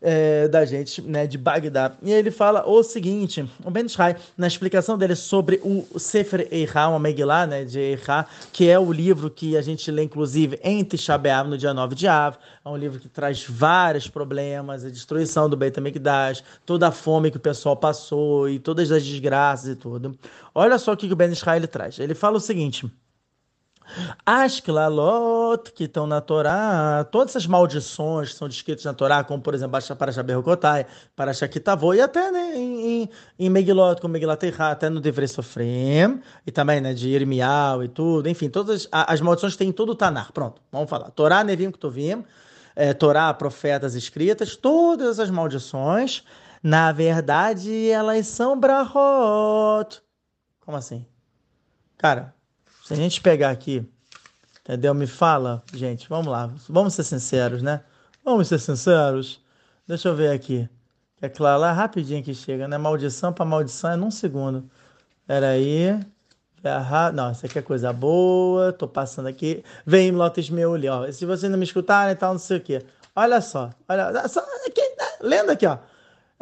[0.03, 1.93] é, da gente, né, de Bagdá.
[2.03, 6.89] E ele fala o seguinte, o Ben Ishai, na explicação dele sobre o Sefer Eirá,
[6.89, 10.83] uma Megillah, né, de Eirá, que é o livro que a gente lê, inclusive, em
[10.83, 15.49] Tisha no dia 9 de Av, é um livro que traz vários problemas, a destruição
[15.49, 19.77] do Beit HaMikdash, toda a fome que o pessoal passou e todas as desgraças e
[19.77, 20.17] tudo.
[20.55, 21.99] Olha só o que o Ben Israel traz.
[21.99, 22.91] Ele fala o seguinte:
[24.25, 29.43] as Klalot que estão na Torá, todas essas maldições que são descritas na Torá, como
[29.43, 34.89] por exemplo para Shaberrokotai, para Shakitavô, e até né, em, em, Megilot, como Megilat até
[34.89, 39.57] no Devre Sofrem, e também né, de Irmial e tudo, enfim, todas as, as maldições
[39.57, 40.33] têm todo o Tanar.
[40.33, 41.11] Pronto, vamos falar.
[41.11, 42.25] Torá, Nevim, Ktuvim,
[42.77, 46.25] é, Torá, profetas escritas, todas as maldições,
[46.63, 50.03] na verdade, elas são brahot.
[50.61, 51.05] Como assim?
[51.97, 52.35] Cara,
[52.91, 53.89] se a gente pegar aqui,
[54.63, 54.93] entendeu?
[54.93, 57.85] Me fala, gente, vamos lá, vamos ser sinceros, né?
[58.25, 59.41] Vamos ser sinceros.
[59.87, 60.69] Deixa eu ver aqui.
[61.23, 62.77] É claro, lá rapidinho que chega, né?
[62.79, 64.69] Maldição para maldição é num segundo.
[65.25, 66.01] Peraí.
[67.15, 68.73] Não, isso aqui é coisa boa.
[68.73, 69.63] Tô passando aqui.
[69.87, 71.13] Vem, Lotes meu ó.
[71.13, 72.85] Se vocês não me escutarem, tal, não sei o quê.
[73.15, 74.83] Olha só, olha só, aqui,
[75.21, 75.79] lendo aqui, ó.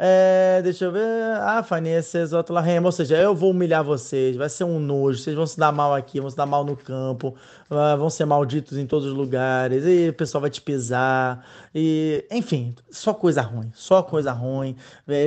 [0.01, 1.03] É, deixa eu ver.
[1.41, 2.79] Ah, Fanesses, Otlahem.
[2.79, 4.37] Ou seja, eu vou humilhar vocês.
[4.37, 5.19] Vai ser um nojo.
[5.19, 7.35] Vocês vão se dar mal aqui, vão se dar mal no campo.
[7.69, 9.83] Vão ser malditos em todos os lugares.
[9.85, 11.45] E o pessoal vai te pisar.
[11.75, 13.71] E, enfim, só coisa ruim.
[13.75, 14.77] Só coisa ruim.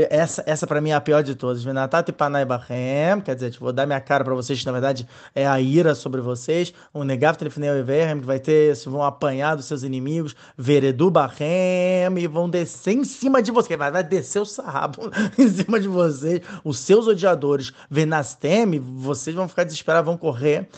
[0.09, 1.63] Essa, essa para mim é a pior de todas.
[1.63, 3.21] Venatat e Panai Bahem.
[3.23, 5.95] Quer dizer, tipo, vou dar minha cara para vocês, que na verdade é a ira
[5.95, 6.73] sobre vocês.
[6.95, 10.35] O Negav Telefneu Everhem, que vai ter, vão apanhar dos seus inimigos.
[10.57, 12.19] Veredu Bahem.
[12.19, 13.77] E vão descer em cima de você.
[13.77, 19.48] Vai, vai descer o sarrabo em cima de vocês, os seus odiadores, Venasteme, vocês vão
[19.48, 20.68] ficar desesperados, vão correr.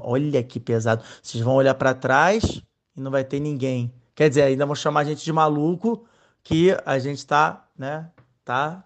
[0.00, 1.04] Olha que pesado.
[1.22, 2.62] Vocês vão olhar para trás
[2.96, 3.92] e não vai ter ninguém.
[4.14, 6.04] Quer dizer, ainda vão chamar a gente de maluco
[6.42, 8.10] que a gente tá, né,
[8.44, 8.82] tá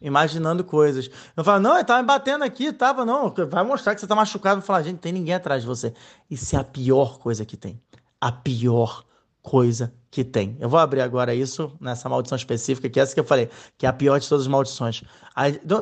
[0.00, 1.10] imaginando coisas.
[1.36, 4.14] Eu falo, não, ele tava me batendo aqui, tava, não, vai mostrar que você tá
[4.14, 4.60] machucado.
[4.60, 5.92] Eu falo, gente, não tem ninguém atrás de você.
[6.30, 7.80] Isso é a pior coisa que tem.
[8.20, 9.04] A pior
[9.42, 10.58] coisa que tem.
[10.60, 13.48] Eu vou abrir agora isso nessa maldição específica, que é essa que eu falei,
[13.78, 15.02] que é a pior de todas as maldições.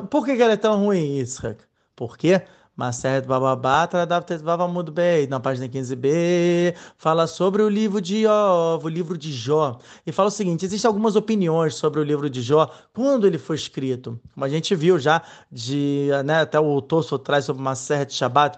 [0.09, 1.57] Por que, ela é tão ruim, Israel?
[1.97, 2.41] Por quê?
[2.75, 8.87] Maseret Bababá, Tradavtet Vavamud Bey, na página 15b, fala sobre o livro de Jó, o
[8.87, 9.77] livro de Jó.
[10.05, 13.57] E fala o seguinte: existem algumas opiniões sobre o livro de Jó, quando ele foi
[13.57, 14.19] escrito.
[14.33, 18.57] Como a gente viu já, de, né, até o Tosso traz sobre Maseret Shabbat,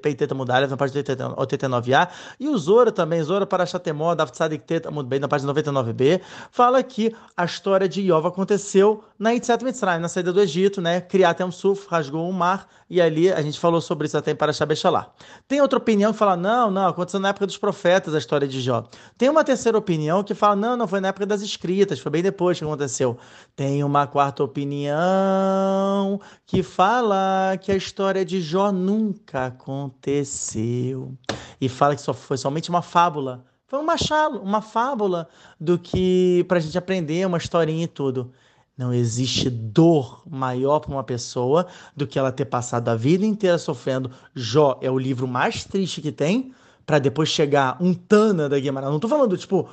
[0.00, 5.08] Peiteta Mudalev, na página 89a, e o Zora também, Zora para Chatemó, Daftsadik Teta Mud
[5.08, 10.08] Bey, na página 99b, fala que a história de Jó aconteceu na Itzat Mitzrayim, na
[10.08, 11.00] saída do Egito, né?
[11.00, 15.10] Criatem Suf, rasgou o mar, e ali a gente falou sobre isso até em Parashabechalá.
[15.48, 18.60] Tem outra opinião que fala, não, não, aconteceu na época dos profetas a história de
[18.60, 18.84] Jó.
[19.16, 22.22] Tem uma terceira opinião que fala, não, não, foi na época das escritas, foi bem
[22.22, 23.18] depois que aconteceu.
[23.56, 31.12] Tem uma quarta opinião que fala que a história de Jó nunca aconteceu.
[31.60, 33.44] E fala que só foi somente uma fábula.
[33.66, 35.28] Foi um machado, uma fábula
[35.60, 38.32] do que para a gente aprender uma historinha e tudo.
[38.78, 43.58] Não existe dor maior para uma pessoa do que ela ter passado a vida inteira
[43.58, 44.12] sofrendo.
[44.32, 46.54] Jó é o livro mais triste que tem,
[46.86, 48.90] para depois chegar um Tana da Guimarães.
[48.90, 49.68] Não estou falando, tipo,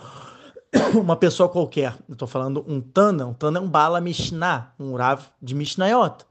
[0.99, 1.95] uma pessoa qualquer.
[2.09, 3.27] Eu estou falando um Tana.
[3.27, 6.25] Um Tana é um Bala Mishnah, um Rav de Mishnayot.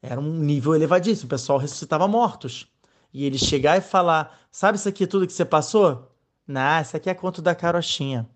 [0.00, 1.26] Era um nível elevadíssimo.
[1.26, 2.66] O pessoal ressuscitava mortos.
[3.12, 6.10] E ele chegar e falar: Sabe isso aqui tudo que você passou?
[6.48, 8.26] Não, isso aqui é conto da carochinha.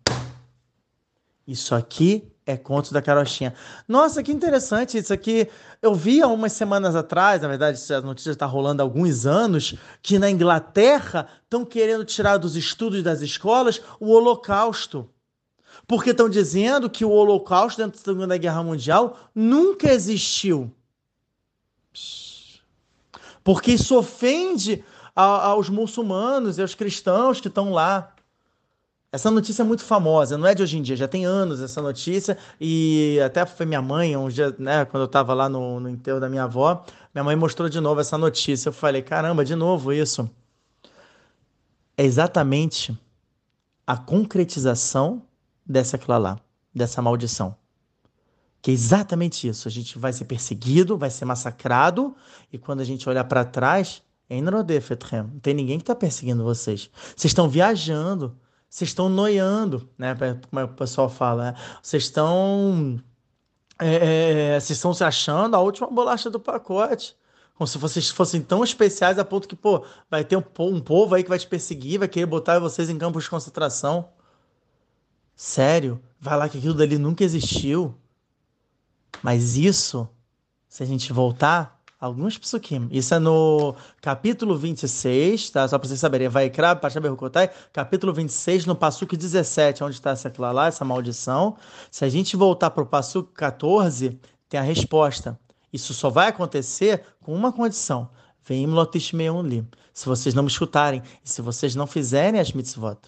[1.46, 3.53] Isso aqui é Contos da Carochinha.
[3.87, 5.49] Nossa, que interessante isso aqui.
[5.83, 9.75] Eu vi há umas semanas atrás, na verdade, a notícia está rolando há alguns anos,
[10.01, 15.11] que na Inglaterra estão querendo tirar dos estudos das escolas o Holocausto.
[15.87, 20.73] Porque estão dizendo que o Holocausto dentro da Segunda Guerra Mundial nunca existiu.
[23.45, 24.83] Porque isso ofende
[25.15, 28.15] aos muçulmanos e aos cristãos que estão lá.
[29.11, 31.81] Essa notícia é muito famosa, não é de hoje em dia, já tem anos essa
[31.81, 35.88] notícia, e até foi minha mãe, um dia, né, quando eu estava lá no, no
[35.88, 38.68] enterro da minha avó, minha mãe mostrou de novo essa notícia.
[38.68, 40.29] Eu falei, caramba, de novo isso.
[41.97, 42.97] É exatamente
[43.87, 45.23] a concretização
[45.64, 46.38] dessa lá,
[46.75, 47.57] dessa maldição.
[48.61, 49.66] Que é exatamente isso.
[49.66, 52.14] A gente vai ser perseguido, vai ser massacrado,
[52.53, 56.90] e quando a gente olhar para trás, é não tem ninguém que está perseguindo vocês.
[57.16, 58.37] Vocês estão viajando
[58.68, 60.14] vocês estão noiando, né?
[60.48, 61.59] Como é o pessoal fala, né?
[61.83, 63.02] Vocês estão.
[63.81, 67.16] É, é, vocês estão se achando a última bolacha do pacote.
[67.54, 71.14] Como se vocês fossem tão especiais a ponto que, pô, vai ter um, um povo
[71.14, 74.11] aí que vai te perseguir, vai querer botar vocês em campos de concentração.
[75.35, 76.00] Sério?
[76.20, 77.94] Vai lá que aquilo dali nunca existiu.
[79.22, 80.09] Mas isso,
[80.68, 82.89] se a gente voltar, Alguns psukim.
[82.93, 85.67] Isso é no capítulo 26, tá?
[85.67, 86.29] Só para vocês saberem.
[86.29, 91.57] Vai Ikra, Pasha Berrukotai, capítulo 26, no Passuque 17, onde está essa lá, essa maldição.
[91.91, 94.17] Se a gente voltar para o Passuque 14,
[94.49, 95.37] tem a resposta.
[95.73, 98.09] Isso só vai acontecer com uma condição.
[98.45, 98.67] Vem
[99.43, 99.67] li.
[99.93, 102.99] Se vocês não me escutarem e se vocês não fizerem as mitzvot.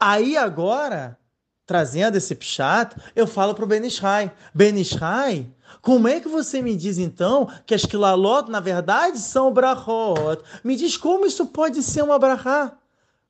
[0.00, 1.18] Aí agora,
[1.66, 4.32] trazendo esse pshat, eu falo para o Benishai.
[4.54, 5.50] Benishai,
[5.80, 10.42] como é que você me diz então que as quilalot, na verdade, são brachot?
[10.62, 12.72] Me diz como isso pode ser uma brachá?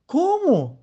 [0.06, 0.78] Como?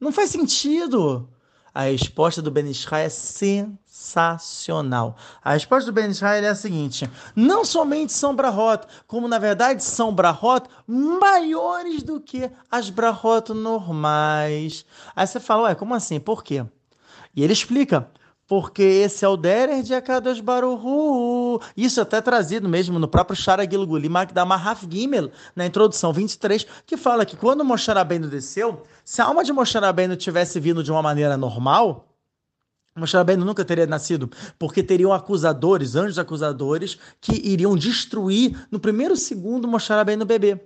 [0.00, 1.28] Não faz sentido.
[1.74, 5.16] A resposta do Ben Israel é sensacional.
[5.44, 9.84] A resposta do Ben Israel é a seguinte: não somente são brahot, como na verdade
[9.84, 14.84] são brahot maiores do que as brahot normais.
[15.14, 16.18] Aí você fala, ué, como assim?
[16.18, 16.64] Por quê?
[17.34, 18.10] E ele explica:
[18.48, 21.60] porque esse é o Derer de Akadosh Baruhu.
[21.76, 26.96] Isso até trazido mesmo no próprio Shara Gilguli, da Mahaf Gimel, na introdução 23, que
[26.96, 30.90] fala que quando Moshe Rabbeinu desceu, se a alma de Moshe Rabbeinu tivesse vindo de
[30.90, 32.08] uma maneira normal,
[32.96, 39.14] Moshe Rabbeinu nunca teria nascido, porque teriam acusadores, anjos acusadores, que iriam destruir no primeiro
[39.14, 40.58] segundo Moshe Rabbeinu bebê.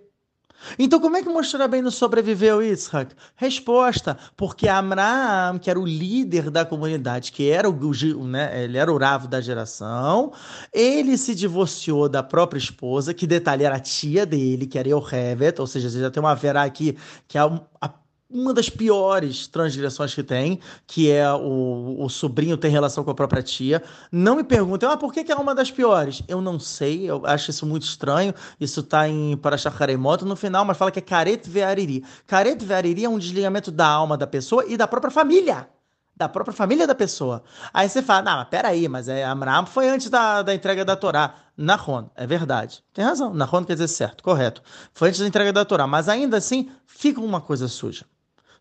[0.79, 3.15] Então, como é que Moshe Rabbeinu sobreviveu, Yitzhak?
[3.37, 8.93] Resposta, porque Amram, que era o líder da comunidade, que era o, né, ele era
[8.93, 10.33] o ravo da geração,
[10.73, 15.61] ele se divorciou da própria esposa, que detalhe era a tia dele, que era Yohevet,
[15.61, 16.97] ou seja, já tem uma verá aqui,
[17.29, 17.93] que é a
[18.33, 23.15] uma das piores transgressões que tem, que é o, o sobrinho ter relação com a
[23.15, 23.83] própria tia.
[24.11, 26.23] Não me perguntem, ah, por que, que é uma das piores?
[26.27, 28.35] Eu não sei, eu acho isso muito estranho.
[28.61, 32.05] Isso tá em Parashat Haremoto no final, mas fala que é Karet Ve'ariri.
[32.27, 35.69] Karet Ve'ariri é um desligamento da alma da pessoa e da própria família
[36.15, 37.43] da própria família da pessoa.
[37.73, 40.95] Aí você fala, não, mas peraí, mas é, Abraham foi antes da, da entrega da
[40.95, 41.35] Torá.
[41.57, 42.83] Nahon, é verdade.
[42.93, 44.63] Tem razão, Nahon quer dizer certo, correto.
[44.93, 48.05] Foi antes da entrega da Torá, mas ainda assim fica uma coisa suja.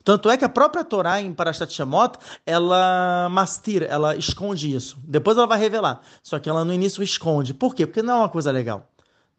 [0.04, 4.98] Tanto é que a própria Torá em Parashat Shemot, ela mastir, ela esconde isso.
[5.04, 6.02] Depois ela vai revelar.
[6.24, 7.54] Só que ela no início esconde.
[7.54, 7.86] Por quê?
[7.86, 8.90] Porque não é uma coisa legal.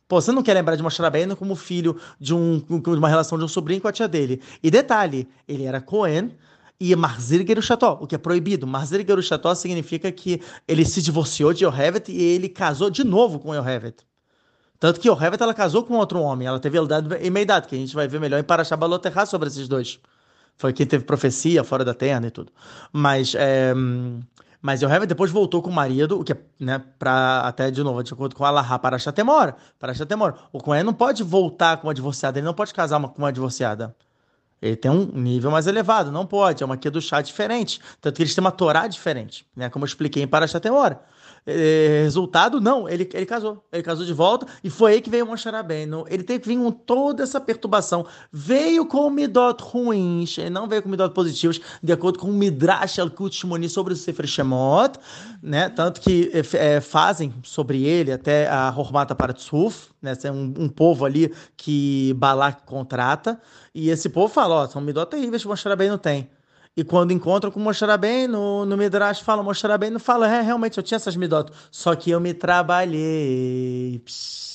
[0.07, 3.38] Pô, você não quer lembrar de Moshe Rabbeinu como filho de, um, de uma relação
[3.38, 4.42] de um sobrinho com a tia dele.
[4.62, 6.37] E detalhe, ele era Cohen
[6.79, 8.66] e Marzir Gerusható, o que é proibido.
[8.66, 13.55] Marzir Gerusható significa que ele se divorciou de Yohevet e ele casou de novo com
[13.55, 14.05] Yohevet.
[14.79, 17.79] Tanto que Yohevet ela casou com outro homem, ela teve Eldad e Meidad, que a
[17.79, 20.01] gente vai ver melhor em Parashat Baloterra sobre esses dois.
[20.57, 22.53] Foi quem teve profecia fora da terra e tudo.
[22.93, 23.73] Mas, é,
[24.61, 28.03] mas Yoheved depois voltou com o marido, o que é, né, para até de novo,
[28.03, 30.35] de acordo com Allah, para Chatemor, para Chatemor.
[30.53, 33.33] O Cohen não pode voltar com uma divorciada, ele não pode casar uma, com uma
[33.33, 33.95] divorciada.
[34.62, 37.81] Ele tem um nível mais elevado, não pode, é uma chá diferente.
[38.01, 39.69] Tanto que eles têm uma Torá diferente, né?
[39.69, 41.01] Como eu expliquei em Parashatemora.
[41.44, 43.64] É, resultado, não, ele, ele casou.
[43.72, 46.05] Ele casou de volta e foi aí que veio Moshe Rabbeinu.
[46.09, 48.07] Ele teve que vir com toda essa perturbação.
[48.31, 53.35] Veio com midot ruins, não veio com midot positivos, de acordo com o Midrash Al-Kut
[53.35, 54.98] Shimoni sobre o Sefer Shemot,
[55.42, 55.68] né?
[55.68, 60.16] Tanto que é, fazem sobre ele até a Hormata Paratsuf, né?
[60.22, 63.40] É um, um, povo ali que Balak contrata.
[63.74, 66.28] E esse povo fala, ó, são midot terríveis que o Moshe Rabbeinu tem.
[66.74, 70.78] E quando encontram com Moshe Rabbeinu, no, no Midrash fala, Moshe Rabbeinu fala, é, realmente,
[70.78, 74.00] eu tinha essas midot, só que eu me trabalhei.
[74.04, 74.52] Psh.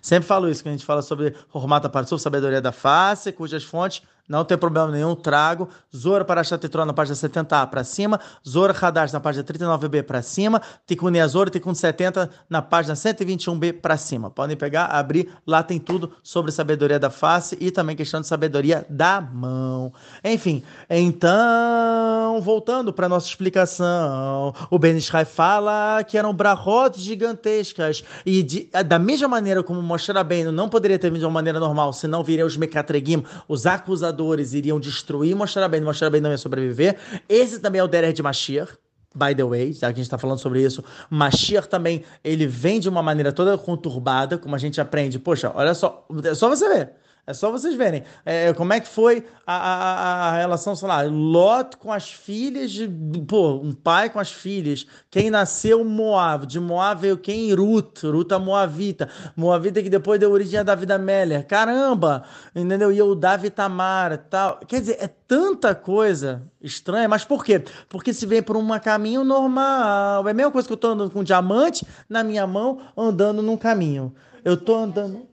[0.00, 4.02] Sempre falo isso, que a gente fala sobre Hormata Parsuf, sabedoria da face, cujas fontes
[4.28, 5.68] não tem problema nenhum, trago.
[5.94, 8.20] Zora para Chatetron na página 70A para cima.
[8.48, 10.62] Zora Hadash na página 39B para cima.
[10.86, 14.30] Tikkun Azor, Tikkun 70 na página 121B para cima.
[14.30, 18.86] Podem pegar, abrir, lá tem tudo sobre sabedoria da face e também questão de sabedoria
[18.88, 19.92] da mão.
[20.24, 28.42] Enfim, então, voltando para nossa explicação, o Ben Ishai fala que eram brahot gigantescas e
[28.42, 31.92] de, da mesma maneira como Moshe Rabbeinu não poderia ter vindo de uma maneira normal,
[31.92, 36.96] senão viriam os Mekatregim, os acusadores acusadores iriam destruir Moshe Rabbeinu, Moshe não ia sobreviver.
[37.28, 38.72] Esse também é o Derer de Mashiach.
[39.14, 42.80] By the way, já que a gente está falando sobre isso, Mashiach também, ele vem
[42.80, 45.18] de uma maneira toda conturbada, como a gente aprende.
[45.18, 46.92] Poxa, olha só, é só você ver.
[47.24, 51.02] É só vocês verem é, como é que foi a, a, a, relação, sei lá,
[51.02, 52.88] Lot com as filhas, de,
[53.28, 54.84] pô, um pai com as filhas.
[55.08, 57.54] Quem nasceu Moab, de Moab veio quem?
[57.54, 59.08] Ruth, Ruth a Moavita.
[59.36, 61.46] Moavita que depois deu origem a Davi da Meller.
[61.46, 62.24] Caramba,
[62.56, 62.90] entendeu?
[62.90, 64.58] E o Davi Tamar tal.
[64.66, 67.62] Quer dizer, é tanta coisa estranha, mas por quê?
[67.88, 70.26] Porque se vem por um caminho normal.
[70.26, 73.40] É a mesma coisa que eu tô andando com um diamante na minha mão, andando
[73.42, 74.12] num caminho.
[74.44, 75.30] Eu tô andando.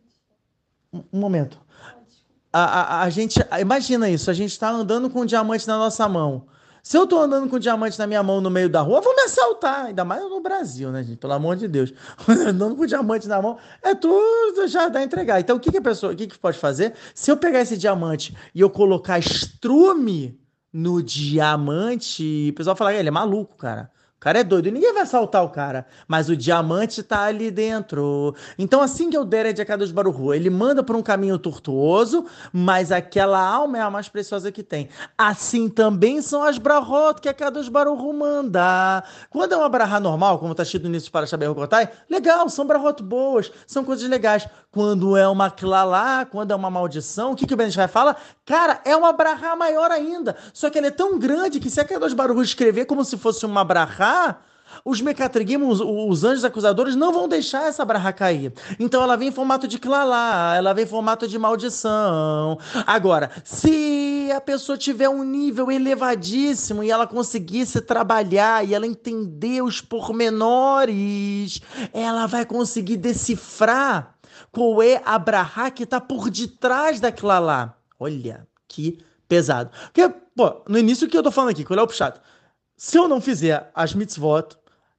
[0.93, 1.68] Um momento
[2.51, 3.39] a, a, a gente.
[3.59, 6.47] Imagina isso, a gente está andando com um diamante na nossa mão.
[6.81, 9.15] Se eu estou andando com um diamante na minha mão no meio da rua, vão
[9.15, 9.87] me assaltar.
[9.87, 11.17] Ainda mais no Brasil, né, gente?
[11.17, 11.93] Pelo amor de Deus.
[12.27, 15.39] andando com um diamante na mão, é tudo já dá entregar.
[15.39, 16.93] Então, o que, que a pessoa, o que, que pode fazer?
[17.13, 20.39] Se eu pegar esse diamante e eu colocar estrume
[20.71, 23.91] no diamante, o pessoal fala, ele é maluco, cara.
[24.19, 28.35] O cara é doido, ninguém vai assaltar o cara, mas o diamante tá ali dentro.
[28.57, 32.91] Então, assim que eu der de Akadosh Baruhu, ele manda por um caminho tortuoso, mas
[32.91, 34.89] aquela alma é a mais preciosa que tem.
[35.17, 39.05] Assim também são as brahot que a Akadosh Baruhu manda.
[39.29, 42.67] Quando é uma brahá normal, como tá escrito no início para Shaber Kotai, legal, são
[42.67, 44.45] brahot boas, são coisas legais.
[44.71, 48.15] Quando é uma clalá, quando é uma maldição, o que, que o Ben vai fala?
[48.45, 50.35] Cara, é uma brahá maior ainda.
[50.53, 53.47] Só que ela é tão grande que se a Akadosh Baruhu escrever como se fosse
[53.47, 54.39] uma brahá,
[54.85, 58.53] os Mekatrigim, os, os, anjos acusadores, não vão deixar essa barra cair.
[58.79, 62.59] Então ela vem em formato de clalá, ela vem em formato de maldição.
[62.85, 69.63] Agora, se a pessoa tiver um nível elevadíssimo e ela conseguisse trabalhar e ela entender
[69.63, 71.59] os pormenores,
[71.91, 74.18] ela vai conseguir decifrar
[74.51, 77.75] qual é a barra que está por detrás da clalá.
[77.99, 79.71] Olha que pesado.
[79.85, 82.19] Porque, pô, no início que eu tô falando aqui, qual é o puxado?
[82.79, 84.55] se eu não fizer as mitzvot,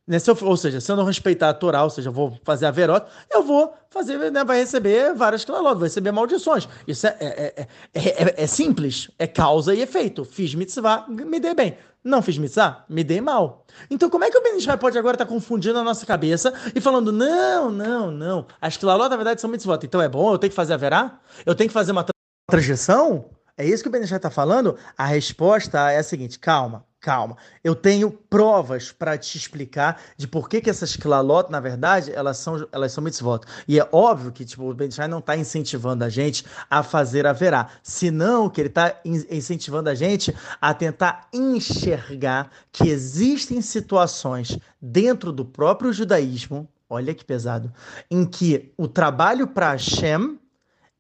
[0.07, 2.37] né, se eu, ou seja, se eu não respeitar a Torá, ou seja, eu vou
[2.43, 6.69] fazer a verot, eu vou fazer, né, vai receber várias clalot, vai receber maldições.
[6.87, 10.25] Isso é, é, é, é, simples, é causa e efeito.
[10.25, 11.77] Fiz mitzvah, me dei bem.
[12.03, 13.67] Não fiz mitzvah, me dei mal.
[13.90, 17.13] Então, como é que o Ben pode agora estar confundindo a nossa cabeça e falando,
[17.13, 19.85] não, não, não, as clalot, na verdade, são mitzvot.
[19.85, 21.21] Então é bom, eu tenho que fazer a verá?
[21.44, 22.05] Eu tenho que fazer uma
[22.51, 23.31] transição?
[23.57, 24.77] É isso que o Ben está falando?
[24.96, 30.51] A resposta é a seguinte, calma, Calma, eu tenho provas para te explicar de por
[30.51, 33.40] que, que essas clalot, na verdade, elas são, elas são mitzvot.
[33.67, 37.33] E é óbvio que tipo, o Ben não está incentivando a gente a fazer a
[37.33, 45.33] verá, senão que ele está incentivando a gente a tentar enxergar que existem situações dentro
[45.33, 47.73] do próprio judaísmo, olha que pesado,
[48.11, 50.38] em que o trabalho para Hashem,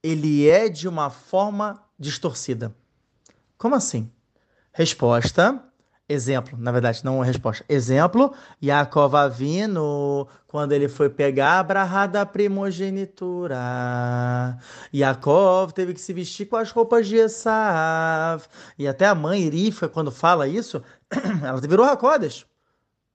[0.02, 2.74] ele é de uma forma distorcida.
[3.58, 4.10] Como assim?
[4.72, 5.62] Resposta
[6.10, 7.64] Exemplo, na verdade, não uma resposta.
[7.68, 13.56] Exemplo, Yaakov Avino, quando ele foi pegar a brahá da primogenitura.
[14.92, 18.42] Yaakov teve que se vestir com as roupas de Esav.
[18.76, 20.82] E até a mãe Irifa, quando fala isso,
[21.46, 22.44] ela virou Hakodesh.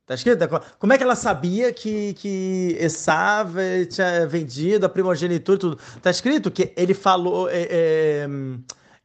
[0.05, 0.47] Tá escrito?
[0.79, 3.57] Como é que ela sabia que, que Esav
[3.89, 5.77] tinha vendido a primogenitura e tudo?
[6.01, 8.27] Tá escrito que ele falou, é, é,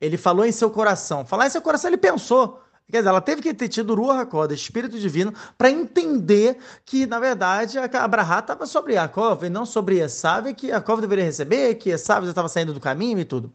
[0.00, 1.26] ele falou em seu coração.
[1.26, 2.62] Falar em seu coração, ele pensou.
[2.90, 7.18] Quer dizer, ela teve que ter tido Ruach HaKodesh, Espírito Divino, para entender que, na
[7.18, 11.90] verdade, a Abraha estava sobre Yaakov e não sobre Esav, que Yaakov deveria receber, que
[11.90, 13.52] Esav já estava saindo do caminho e tudo.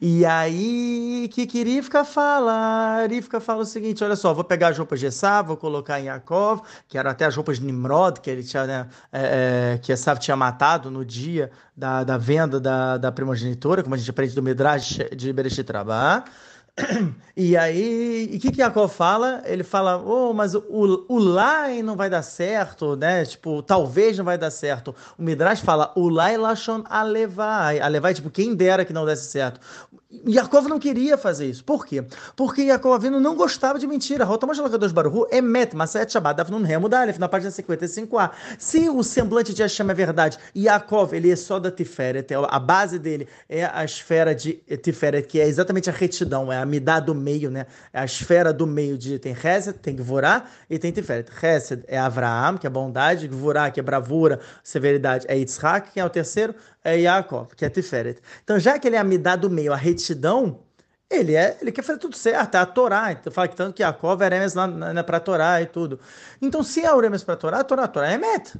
[0.00, 3.06] E aí, que que Rivka fala?
[3.06, 6.04] Rivka fala o seguinte, olha só, vou pegar as roupas de Esav, vou colocar em
[6.04, 9.92] Yaakov, que eram até as roupas de Nimrod, que ele tinha, né, é, é, que
[9.92, 14.34] Esav tinha matado no dia da, da venda da, da primogenitura, como a gente aprende
[14.34, 16.24] do Midrash de Bereshit Rabbah.
[17.38, 19.42] E aí, o que que Jacob fala?
[19.44, 23.26] Ele fala, oh, mas o, o Lai não vai dar certo, né?
[23.26, 24.94] Tipo, talvez não vai dar certo.
[25.18, 27.78] O Midrash fala, o Lai Lashon Alevai.
[27.78, 29.60] Alevai, tipo, quem dera que não desse certo.
[30.26, 31.64] Yaakov não queria fazer isso.
[31.64, 32.04] Por quê?
[32.34, 34.24] Porque Yaakov Avinu não gostava de mentira.
[34.24, 38.30] Rotamash Lakadosh Baruhu é met, Maset Shabbat, Davnun Remo Dalef, na página 55a.
[38.58, 42.58] Se o semblante de Hashem é verdade, Yaakov, ele é só da Tiferet, é a
[42.58, 47.00] base dele é a esfera de Tiferet, que é exatamente a retidão, é a midá
[47.00, 47.66] do meio, né?
[47.92, 51.30] É a esfera do meio de tem Hesed, tem Gvorá e tem Tiferet.
[51.42, 56.04] Hesed é Avraham, que é bondade, Gvorá, que é bravura, severidade, é Yitzhak, que é
[56.04, 56.54] o terceiro,
[56.84, 58.20] é Yaakov, que é Tiferet.
[58.44, 60.60] Então, já que ele é a midá do meio, a retidão,
[61.08, 63.12] ele é, ele quer fazer tudo certo, é a Torá.
[63.12, 66.00] Então, fala que tanto que Yaakov é Eremes né, para a Torá e tudo.
[66.42, 68.58] Então, se é Uremes para a Torá, a Torá, Torá é meta.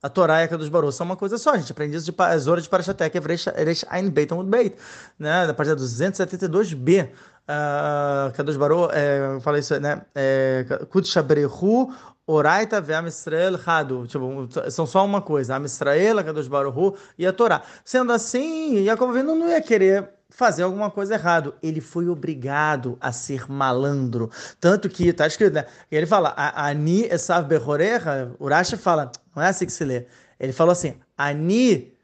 [0.00, 1.54] A Torá e a dos Baruch são uma coisa só.
[1.54, 4.76] A gente aprende isso de Zora de Parashatek, Evresh Ein Beit Amud Beit,
[5.18, 5.44] né?
[5.46, 7.10] Da página 272b.
[7.48, 10.02] Uh, Kadosh Baruch, é, eu falei isso, né?
[10.14, 11.94] É, Kut Shabrehu,
[12.26, 14.06] Oraita ve Amisrael Hadu.
[14.06, 15.56] Tipo, são só uma coisa.
[15.56, 17.62] Amisrael, Kadosh Baruch e a Torá.
[17.86, 21.54] Sendo assim, Jacob Avinu não ia querer fazer alguma coisa errado.
[21.62, 24.30] Ele foi obrigado a ser malandro.
[24.60, 25.64] Tanto que, tá escrito, né?
[25.90, 30.04] Ele fala, Ani Esav Behorecha, Urashi fala, não é assim que se lê.
[30.38, 31.94] Ele falou assim, Ani,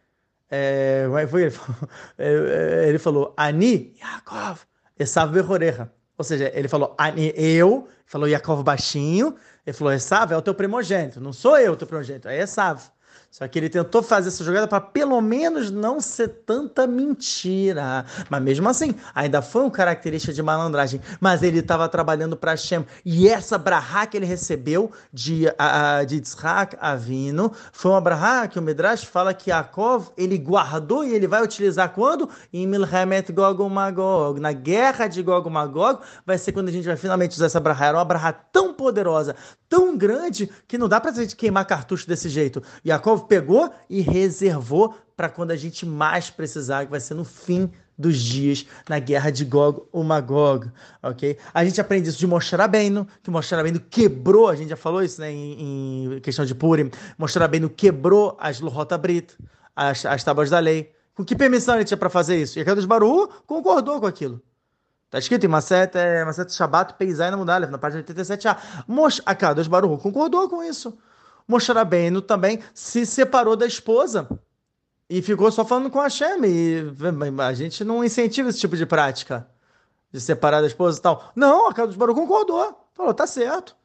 [0.51, 1.53] é, como é que foi?
[2.89, 4.61] Ele falou Ani Yaakov
[4.99, 5.91] Esav Behorecha.
[6.17, 9.35] Ou seja, ele falou Ani, eu, falou Yaakov baixinho,
[9.67, 12.81] ele falou Esav é o teu primogênito, não sou eu o teu primogênito, é Esav.
[13.35, 18.07] Só que ele tentou fazer essa jogada para pelo menos não ser tanta mentira.
[18.31, 21.01] Mas mesmo assim, ainda foi uma característica de malandragem.
[21.21, 22.87] Mas ele estava trabalhando para Hashem.
[23.05, 28.57] E essa brahá que ele recebeu de, a, de Yitzhak Avino foi uma brahá que
[28.57, 32.29] o Midrash fala que Yaakov ele guardou e ele vai utilizar quando?
[32.53, 34.39] Em Milhemet Gog Magog.
[34.39, 37.87] Na guerra de Gog Magog vai ser quando a gente vai finalmente usar essa brahá.
[37.87, 39.35] Era uma brahá tão poderosa,
[39.69, 42.63] tão grande, que não dá para a gente queimar cartucho desse jeito.
[42.87, 47.71] Yaakov pegou e reservou para quando a gente mais precisar, que vai ser no fim
[47.97, 50.69] dos dias, na guerra de Gog ou Magog,
[51.03, 51.39] ok?
[51.53, 55.03] A gente aprende isso de Moshe Rabbeinu, que Moshe Rabbeinu quebrou, a gente já falou
[55.03, 59.37] isso né, em, em questão de Purim, Moshe Rabbeinu quebrou as Lohot Brit,
[59.77, 60.93] as, as tábuas da lei.
[61.15, 62.59] Com que permissão ele tinha para fazer isso?
[62.59, 64.43] E a dos Baru concordou com aquilo.
[65.07, 68.59] Está escrito em Maset, é, Maset Shabbat Peizai na Mudalev, na página 87a.
[68.89, 70.99] Moshe, a Kadosh Baruch concordou com isso.
[71.47, 74.29] Moshe Rabbeinu também se separou da esposa
[75.09, 76.45] e ficou só falando com a Hashem.
[76.45, 76.85] E
[77.43, 79.49] a gente não incentiva esse tipo de prática
[80.13, 81.33] de separar da esposa e tal.
[81.35, 82.89] Não, a Kadosh Baruch concordou.
[82.95, 83.77] Falou, tá certo.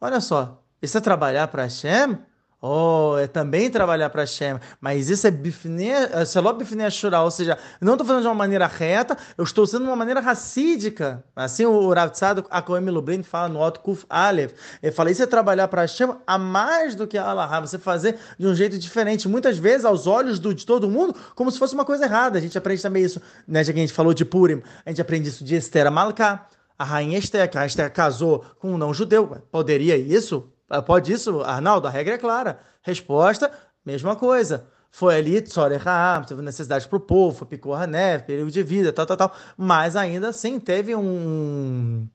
[0.00, 2.18] Olha só, isso é trabalhar para Hashem?
[2.66, 4.58] Oh, é também trabalhar para Hashem.
[4.80, 9.18] Mas isso é bifne, é shura, ou seja, não estou falando de uma maneira reta,
[9.36, 11.22] eu estou sendo de uma maneira racídica.
[11.36, 14.52] Assim o Rav Tzadok Akoem Lubrin fala no Otto Kuf Aleph.
[14.82, 18.16] Ele fala, isso é trabalhar para Hashem a mais do que a Allah, você fazer
[18.38, 19.28] de um jeito diferente.
[19.28, 22.38] Muitas vezes, aos olhos do, de todo mundo, como se fosse uma coisa errada.
[22.38, 25.02] A gente aprende também isso, né, já que a gente falou de Purim, a gente
[25.02, 26.40] aprende isso de Esther Malka.
[26.78, 29.36] A rainha Esther, a Esther casou com um não-judeu.
[29.52, 30.48] Poderia isso?
[30.68, 31.86] Ah, pode isso, Arnaldo?
[31.86, 32.60] A regra é clara.
[32.82, 33.50] Resposta,
[33.84, 34.66] mesma coisa.
[34.90, 38.92] Foi ali, Tzorecham, teve necessidade para o povo, foi picou a neve, período de vida,
[38.92, 39.34] tal, tal, tal.
[39.56, 42.06] Mas ainda assim teve um.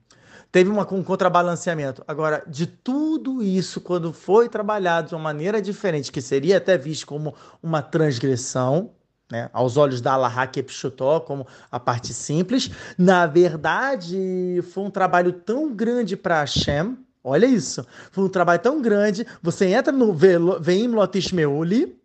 [0.50, 2.02] Teve uma, um contrabalanceamento.
[2.08, 7.06] Agora, de tudo isso, quando foi trabalhado de uma maneira diferente, que seria até visto
[7.06, 8.92] como uma transgressão,
[9.30, 15.32] né, aos olhos da Allah Kepchutó, como a parte simples, na verdade foi um trabalho
[15.32, 17.86] tão grande para Hashem, Olha isso.
[18.10, 19.26] Foi um trabalho tão grande.
[19.42, 22.00] Você entra no Veim Lotish Meuli,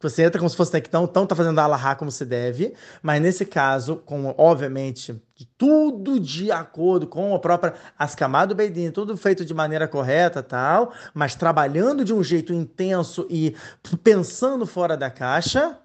[0.00, 3.20] você entra como se fosse então, então tá fazendo a Allahá como se deve, mas
[3.20, 5.20] nesse caso, com obviamente
[5.56, 11.34] tudo de acordo com a própria Askamado Beidin, tudo feito de maneira correta, tal, mas
[11.34, 13.56] trabalhando de um jeito intenso e
[14.04, 15.76] pensando fora da caixa,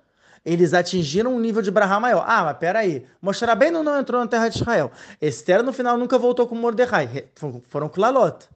[0.45, 2.23] eles atingiram um nível de Brahá maior.
[2.27, 4.91] Ah, mas peraí, Moshe bem não entrou na terra de Israel.
[5.19, 7.25] Esther no final nunca voltou com Mordecai,
[7.67, 8.47] foram Klalot.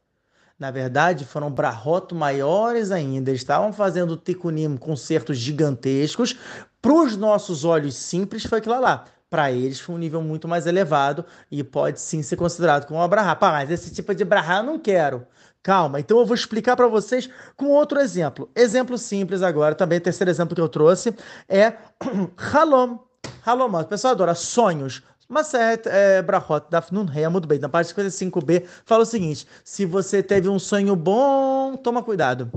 [0.59, 3.29] Na verdade, foram brahot maiores ainda.
[3.29, 6.35] Eles estavam fazendo tikunim, concertos gigantescos.
[6.81, 9.05] Para os nossos olhos simples, foi aquilo lá.
[9.29, 13.07] Para eles foi um nível muito mais elevado e pode sim ser considerado como uma
[13.07, 13.35] brahá.
[13.35, 15.27] Pá, mas esse tipo de brahá eu não quero.
[15.61, 18.49] Calma, então eu vou explicar para vocês com outro exemplo.
[18.55, 21.13] Exemplo simples agora, também terceiro exemplo que eu trouxe
[21.47, 21.73] é
[22.53, 22.99] Halom.
[23.45, 25.03] Halom, o pessoal adora sonhos.
[25.29, 27.59] Maset é, Brachot Daf Nun Rei muito bem.
[27.59, 32.51] Na parte 55b fala o seguinte: se você teve um sonho bom, toma cuidado.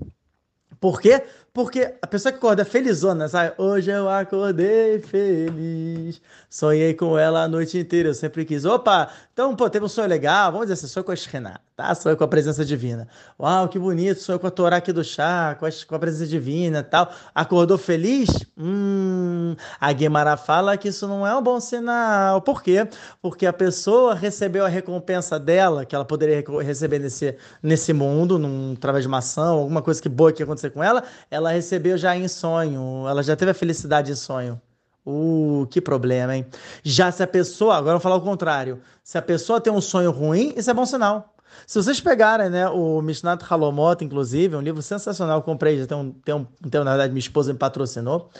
[0.80, 1.22] Por quê?
[1.52, 3.54] Porque a pessoa que acorda felizona, sabe?
[3.58, 8.64] Hoje eu acordei feliz, sonhei com ela a noite inteira, eu sempre quis.
[8.64, 11.94] Opa, então, pô, teve um sonho legal, vamos dizer assim, sonho com a Shekhinah, tá?
[11.94, 13.08] Sonho com a presença divina.
[13.38, 16.26] Uau, que bonito, sonho com a Torá aqui do chá, com a, com a presença
[16.26, 17.10] divina tal.
[17.34, 18.28] Acordou feliz?
[18.56, 22.42] Hum, a Guemara fala que isso não é um bom sinal.
[22.42, 22.86] Por quê?
[23.22, 28.74] Porque a pessoa recebeu a recompensa dela, que ela poderia receber nesse, nesse mundo, num,
[28.76, 31.96] através de uma ação, alguma coisa que boa que ia acontecer com ela, ela recebeu
[31.96, 34.60] já em sonho, ela já teve a felicidade em sonho.
[35.06, 36.46] Uh, que problema, hein?
[36.84, 40.10] Já se a pessoa, agora vamos falar o contrário, se a pessoa tem um sonho
[40.10, 41.34] ruim, isso é bom sinal.
[41.66, 46.10] Se vocês pegarem, né, o Mishnat Halomot, inclusive, um livro sensacional, comprei, já tem um,
[46.10, 48.30] tem um, tem, na verdade, minha esposa me patrocinou.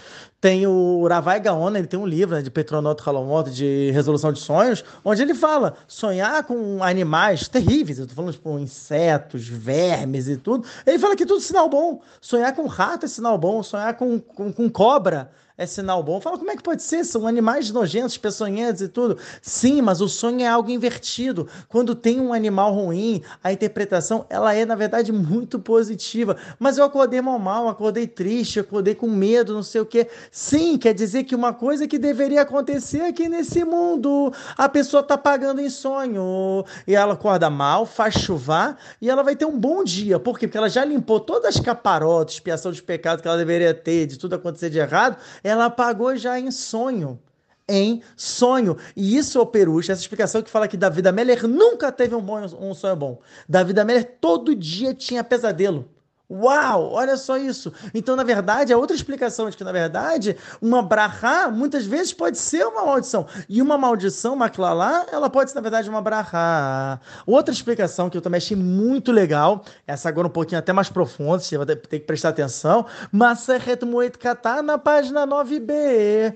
[0.41, 4.41] Tem o Ravai Gaon, ele tem um livro né, de Petronot Halomot, de resolução de
[4.41, 10.37] sonhos, onde ele fala sonhar com animais terríveis, eu tô falando, tipo, insetos, vermes e
[10.37, 10.67] tudo.
[10.87, 12.01] Ele fala que tudo é sinal bom.
[12.21, 15.31] Sonhar com rato é sinal bom, sonhar com, com, com cobra
[15.61, 16.19] é sinal bom.
[16.23, 17.05] Fala, como é que pode ser?
[17.05, 19.19] São animais nojentos, peçonhentos e tudo.
[19.43, 21.47] Sim, mas o sonho é algo invertido.
[21.69, 26.35] Quando tem um animal ruim, a interpretação, ela é, na verdade, muito positiva.
[26.59, 30.09] Mas eu acordei mal mal, acordei triste, acordei com medo, não sei o quê.
[30.33, 35.19] Sim, quer dizer que uma coisa que deveria acontecer aqui nesse mundo, a pessoa tá
[35.19, 36.65] pagando em sonho.
[36.87, 40.19] E ela acorda mal, faz chuvar, e ela vai ter um bom dia.
[40.19, 40.47] Por quê?
[40.47, 44.19] Porque ela já limpou todas as caparotas, expiação dos pecados que ela deveria ter, de
[44.19, 45.19] tudo acontecer de errado
[45.51, 47.21] ela apagou já em sonho.
[47.69, 48.77] Em sonho.
[48.97, 52.15] E isso é o Peruche, essa explicação que fala que Davi da Meller nunca teve
[52.15, 53.21] um, bom, um sonho bom.
[53.49, 55.89] Davi da Meller todo dia tinha pesadelo.
[56.31, 57.73] Uau, olha só isso.
[57.93, 62.39] Então, na verdade, a outra explicação de que, na verdade, uma brahá muitas vezes pode
[62.39, 63.27] ser uma maldição.
[63.49, 67.01] E uma maldição, uma clalá, ela pode ser, na verdade, uma brahá.
[67.27, 71.41] Outra explicação que eu também achei muito legal, essa agora um pouquinho até mais profunda,
[71.41, 76.33] você vai ter que prestar atenção, Maseret Moed Katá, na página 9b.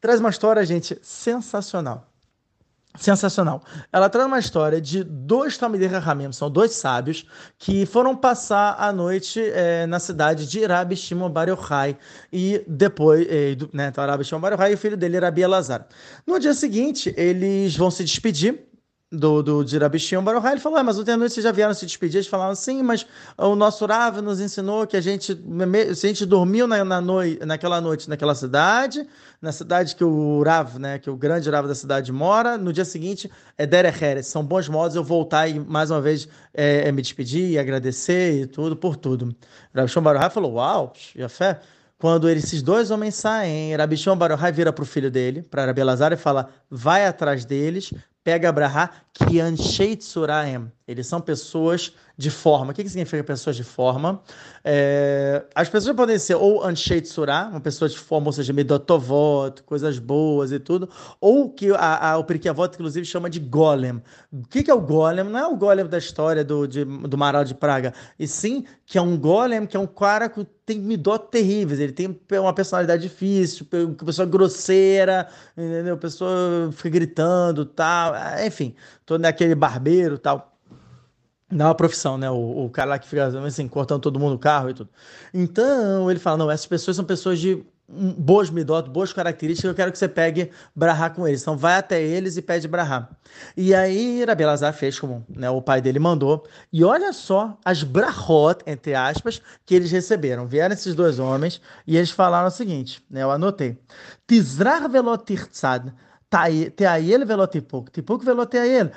[0.00, 2.04] Traz uma história, gente, sensacional.
[2.98, 3.62] Sensacional.
[3.92, 7.24] Ela traz uma história de dois Talmidei Rahamim, são dois sábios,
[7.58, 11.96] que foram passar a noite é, na cidade de Rabi Shimon Bar Yochai,
[12.32, 15.86] e depois, é, né, então Rabi Shimon Bar Yochai e o filho dele, Rabi Elazar.
[16.26, 18.67] No dia seguinte, eles vão se despedir,
[19.10, 21.50] do, do de Rabi Shimon Baruch ele falou, ah, mas ontem à noite vocês já
[21.50, 23.06] vieram se despedir, eles falaram, sim, mas
[23.38, 25.34] o nosso Rav nos ensinou que a gente,
[25.94, 29.06] se a gente dormiu na, na noite, naquela noite naquela cidade,
[29.40, 32.84] na cidade que o Rav, né, que o grande Rav da cidade mora, no dia
[32.84, 37.00] seguinte é Derecheres, são bons modos eu voltar e mais uma vez é, é me
[37.00, 39.34] despedir e agradecer e tudo, por tudo.
[39.74, 41.60] Rabi Shimon Baruch falou, uau, já fé,
[41.98, 45.80] quando esses dois homens saem, Rabi Shimon Baruch vira para o filho dele, para Rabi
[45.80, 47.92] Elazar, e fala, vai atrás deles,
[48.28, 50.70] pega Abraha, que Anshei Tsuraem.
[50.88, 52.72] Eles são pessoas de forma.
[52.72, 54.20] O que, que significa pessoas de forma?
[54.64, 59.62] É, as pessoas podem ser ou Anshei Tsurá, uma pessoa de forma, ou seja, Midotovot,
[59.62, 60.88] coisas boas e tudo,
[61.20, 64.02] ou que a, a, o Periquiavot, inclusive, chama de Golem.
[64.32, 65.24] O que, que é o Golem?
[65.24, 68.96] Não é o Golem da história do, de, do Maral de Praga, e sim que
[68.96, 73.02] é um Golem, que é um cara que tem midot terríveis, ele tem uma personalidade
[73.02, 75.96] difícil, uma pessoa grosseira, entendeu?
[75.96, 78.14] pessoa fica gritando, tal,
[78.44, 78.74] enfim,
[79.04, 80.57] todo aquele barbeiro, tal.
[81.50, 82.30] Não é uma profissão, né?
[82.30, 84.90] O, o cara lá que fica assim, cortando todo mundo o carro e tudo.
[85.32, 89.90] Então, ele fala: não, essas pessoas são pessoas de boas midot, boas características, eu quero
[89.90, 91.40] que você pegue brahá com eles.
[91.40, 93.08] Então vai até eles e pede brahá.
[93.56, 96.46] E aí Rabi Elazar fez como né, o pai dele mandou.
[96.70, 100.46] E olha só as brahot, entre aspas, que eles receberam.
[100.46, 103.78] Vieram esses dois homens e eles falaram o seguinte, né, eu anotei.
[104.26, 105.24] Tizrar velot
[106.33, 108.87] tirtzad תאייל ולא טיפוק, טיפוק ולא תאייל,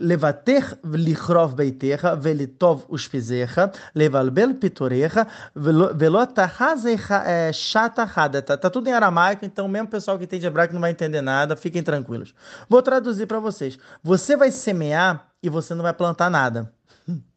[0.00, 0.58] לוותר
[0.92, 3.60] לכרוב ביתך ולטוב אושפיזיך,
[3.94, 5.20] לבלבל פיטוריך
[5.56, 7.14] ולא תחזיך
[7.52, 8.42] chata rada.
[8.42, 11.22] Tá, tá tudo em aramaico, então mesmo o pessoal que entende hebraico não vai entender
[11.22, 12.34] nada, fiquem tranquilos.
[12.68, 13.78] Vou traduzir para vocês.
[14.02, 16.70] Você vai semear e você não vai plantar nada.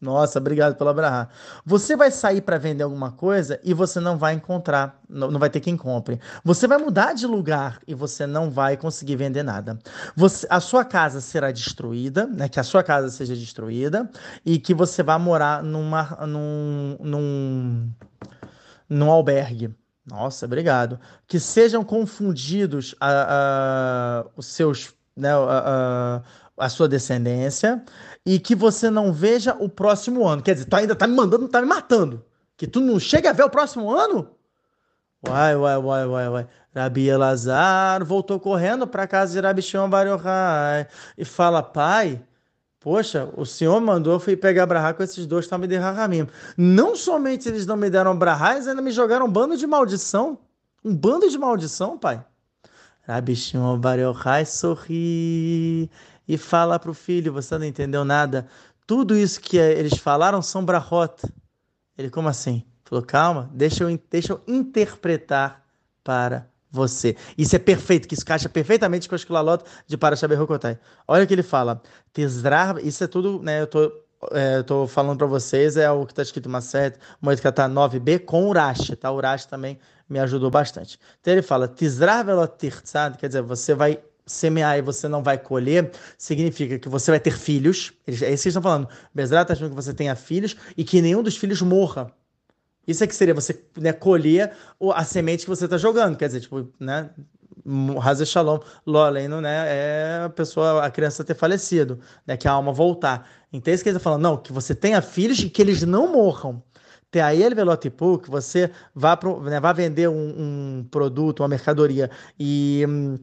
[0.00, 1.28] Nossa, obrigado pela brahá.
[1.64, 5.48] Você vai sair para vender alguma coisa e você não vai encontrar, não, não, vai
[5.48, 6.20] ter quem compre.
[6.44, 9.78] Você vai mudar de lugar e você não vai conseguir vender nada.
[10.14, 12.48] Você, a sua casa será destruída, né?
[12.48, 14.10] Que a sua casa seja destruída
[14.44, 17.90] e que você vá morar numa, num, num,
[18.88, 19.74] num albergue.
[20.06, 21.00] Nossa, obrigado.
[21.26, 25.30] Que sejam confundidos a, a, os seus, né?
[25.32, 26.22] A,
[26.56, 27.82] a, sua descendência
[28.24, 30.42] e que você não veja o próximo ano.
[30.42, 32.24] Quer dizer, tu ainda tá me mandando, tá me matando.
[32.56, 34.28] Que tu não chega a ver o próximo ano?
[35.26, 36.46] Uai, uai, uai, uai, uai.
[36.74, 40.86] Rabi Elazar voltou correndo para casa de Rabi Shimon Bar Yochai
[41.16, 42.20] e fala, pai,
[42.80, 46.28] poxa, o senhor mandou eu fui pegar brahá com esses dois tá me derramando.
[46.56, 50.38] Não somente eles não me deram brahá, eles ainda me jogaram um bando de maldição.
[50.84, 52.22] Um bando de maldição, pai.
[53.06, 55.90] Rabi Shimon Bar Yochai sorri
[56.26, 58.46] e fala para o filho: Você não entendeu nada.
[58.86, 61.22] Tudo isso que eles falaram são brahot.
[61.96, 62.64] Ele, como assim?
[62.84, 65.64] Falou: Calma, deixa eu, deixa eu interpretar
[66.02, 67.16] para você.
[67.38, 70.78] Isso é perfeito, que isso caixa perfeitamente com a escolalota de Parashabehokotai.
[71.06, 71.80] Olha o que ele fala.
[72.12, 73.62] Tesrar, isso é tudo, né?
[73.62, 73.92] Eu tô,
[74.32, 77.68] é, eu tô falando para vocês, é o que está escrito uma sete, Moed tá
[77.68, 79.10] 9b com Urash, tá?
[79.10, 80.98] Urash também me ajudou bastante.
[81.20, 82.52] Então ele fala: Tizrar velot
[83.18, 87.36] quer dizer, você vai semear e você não vai colher, significa que você vai ter
[87.36, 87.92] filhos.
[88.06, 88.88] É isso que eles estão falando.
[89.14, 92.10] Bezerra está que você tenha filhos e que nenhum dos filhos morra.
[92.86, 94.52] Isso é que seria você né, colher
[94.94, 96.16] a semente que você está jogando.
[96.16, 97.10] Quer dizer, tipo, né?
[98.02, 99.64] Hazel Shalom, Loleno, né?
[99.66, 102.36] É a pessoa, a criança ter falecido, né?
[102.36, 103.28] Que a alma voltar.
[103.52, 104.22] Então é isso que ele está falando.
[104.22, 106.62] Não, que você tenha filhos e que eles não morram.
[107.10, 111.48] Ter aí ele velotipu, que você vá, pro, né, vá vender um, um produto, uma
[111.48, 112.84] mercadoria e.
[112.88, 113.18] Hum,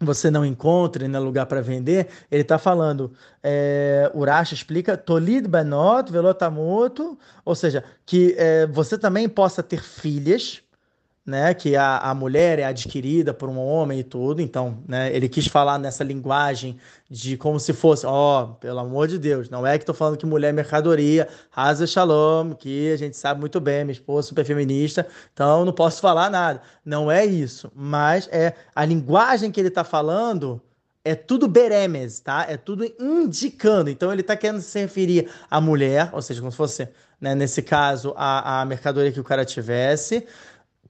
[0.00, 6.10] você não encontre né, lugar para vender, ele está falando, é, Urash explica, Tolid Benot
[6.10, 10.62] Velotamoto, ou seja, que é, você também possa ter filhas,
[11.24, 15.28] né, que a, a mulher é adquirida por um homem e tudo, então, né, ele
[15.28, 19.66] quis falar nessa linguagem de como se fosse, ó, oh, pelo amor de Deus, não
[19.66, 23.60] é que estou falando que mulher é mercadoria, Haza Shalom, que a gente sabe muito
[23.60, 28.28] bem, minha esposa é super feminista, então não posso falar nada, não é isso, mas
[28.32, 30.60] é a linguagem que ele está falando
[31.04, 32.46] é tudo beremes, tá?
[32.48, 33.88] É tudo indicando.
[33.90, 36.88] Então ele está querendo se referir à mulher, ou seja, como se fosse,
[37.20, 40.26] né, nesse caso, a, a mercadoria que o cara tivesse,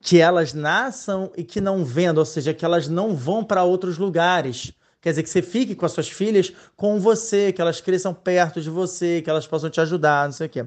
[0.01, 3.99] que elas nasçam e que não vendam, ou seja, que elas não vão para outros
[3.99, 4.73] lugares.
[4.99, 8.59] Quer dizer, que você fique com as suas filhas com você, que elas cresçam perto
[8.61, 10.65] de você, que elas possam te ajudar, não sei o quê.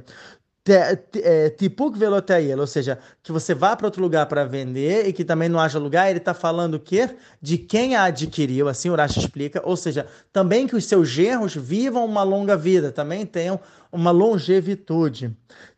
[0.67, 5.23] É, Tipuk velotael, ou seja, que você vá para outro lugar para vender e que
[5.23, 7.11] também não haja lugar, ele está falando o quê?
[7.41, 11.55] De quem a adquiriu, assim o Urash explica, ou seja, também que os seus gerros
[11.55, 13.61] vivam uma longa vida, também tenham
[13.93, 15.74] uma longevitude é,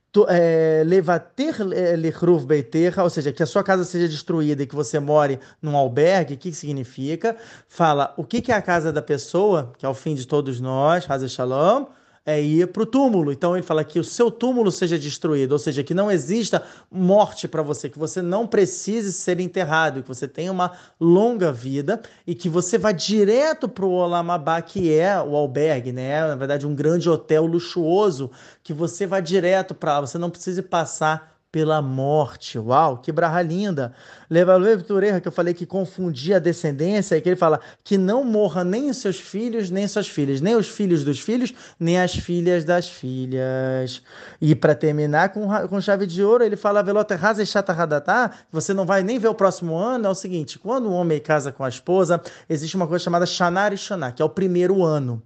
[0.85, 4.99] levater é, lecruv beiterra, ou seja, que a sua casa seja destruída e que você
[4.99, 7.37] more num albergue, o que, que significa?
[7.69, 10.61] Fala o que, que é a casa da pessoa, que é o fim de todos
[10.61, 11.87] nós, Hazel Shalom,
[12.27, 13.31] é ir para o túmulo.
[13.31, 17.47] Então ele fala que o seu túmulo seja destruído, ou seja, que não exista morte
[17.47, 22.35] para você, que você não precise ser enterrado, que você tenha uma longa vida e
[22.35, 26.27] que você vá direto para o Olamabá, que é o albergue, né?
[26.27, 28.31] Na verdade, um grande hotel luxuoso,
[28.65, 32.59] que você vá direto para lá, você não precise passar pela morte.
[32.59, 33.93] Uau, que brarra linda.
[34.29, 38.25] Leva Tureja, que eu falei que confundia a descendência, e que ele fala que não
[38.25, 42.15] morra nem os seus filhos, nem suas filhas, nem os filhos dos filhos, nem as
[42.15, 44.03] filhas das filhas.
[44.41, 48.33] E para terminar com, com chave de ouro, ele fala Velota Rasa e Chata Radatá,
[48.51, 50.07] você não vai nem ver o próximo ano.
[50.07, 53.73] É o seguinte: quando o homem casa com a esposa, existe uma coisa chamada Shanar
[53.73, 55.23] e Shaná, que é o primeiro ano.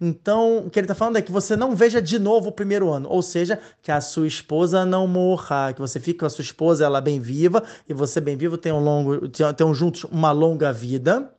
[0.00, 2.90] Então, o que ele está falando é que você não veja de novo o primeiro
[2.90, 6.42] ano, ou seja, que a sua esposa não morra, que você fique com a sua
[6.42, 11.30] esposa, ela bem viva, e você bem vivo tenham, longo, tenham juntos uma longa vida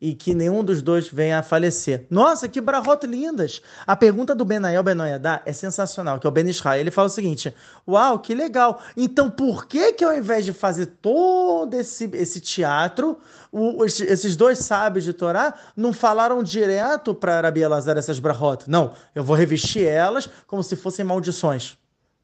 [0.00, 2.06] e que nenhum dos dois venha a falecer.
[2.10, 3.62] Nossa, que brahot lindas!
[3.86, 6.80] A pergunta do Benael Benoyadá é sensacional, que é o Ben Israel.
[6.80, 7.54] Ele fala o seguinte:
[7.88, 8.82] Uau, que legal!
[8.96, 13.18] Então por que que ao invés de fazer todo esse, esse teatro,
[13.50, 18.64] o, esses dois sábios de Torá não falaram direto para Rabi Elazar essas brahot?
[18.68, 21.78] Não, eu vou revestir elas como se fossem maldições.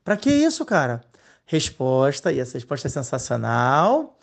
[0.04, 1.00] Para que isso, cara?
[1.46, 4.18] Resposta, e essa resposta é sensacional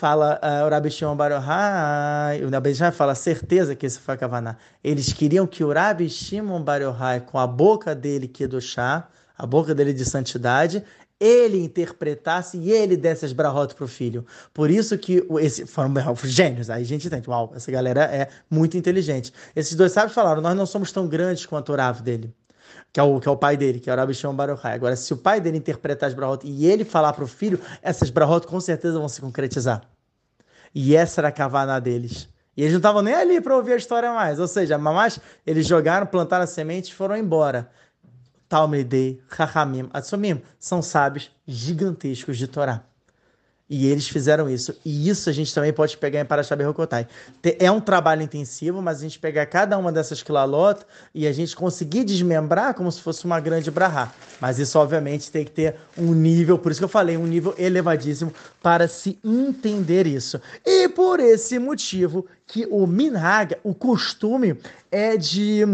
[0.00, 4.16] fala o Rabi Shimon Bar Yochai, o Rabi Shimon fala certeza que isso foi a
[4.16, 4.56] Kavaná.
[4.82, 8.62] Eles queriam que o Rabi Shimon Bar Yochai, com a boca dele que é do
[8.62, 10.82] chá, a boca dele de santidade,
[11.20, 14.24] ele interpretasse e ele desse as brahot para o filho.
[14.54, 15.92] Por isso que esse, foram
[16.24, 16.70] gênios.
[16.70, 19.30] Aí a gente entende, uau, essa galera é muito inteligente.
[19.54, 22.34] Esses dois sábios falaram, nós não somos tão grandes quanto o Rav dele.
[22.92, 24.74] Que é, o, que é o pai dele, que é o Rabi Shimon Bar Yochai.
[24.74, 28.10] Agora, se o pai dele interpretar as brahot e ele falar para o filho, essas
[28.10, 29.82] brahot com certeza vão se concretizar.
[30.74, 32.28] E essa era a cavana deles.
[32.56, 34.40] E eles não estavam nem ali para ouvir a história mais.
[34.40, 37.70] Ou seja, mamás, eles jogaram, plantaram a semente e foram embora.
[38.48, 42.82] Talmidei, Rahamim, Atsumim, são sábios gigantescos de Torá.
[43.70, 44.74] E eles fizeram isso.
[44.84, 47.06] E isso a gente também pode pegar em Parashat Rokotai.
[47.56, 50.80] É um trabalho intensivo, mas a gente pegar cada uma dessas quilalot
[51.14, 54.12] e a gente conseguir desmembrar como se fosse uma grande brahá.
[54.40, 57.54] Mas isso, obviamente, tem que ter um nível, por isso que eu falei, um nível
[57.56, 60.40] elevadíssimo para se entender isso.
[60.66, 64.58] E por esse motivo que o minhag, o costume,
[64.90, 65.64] é de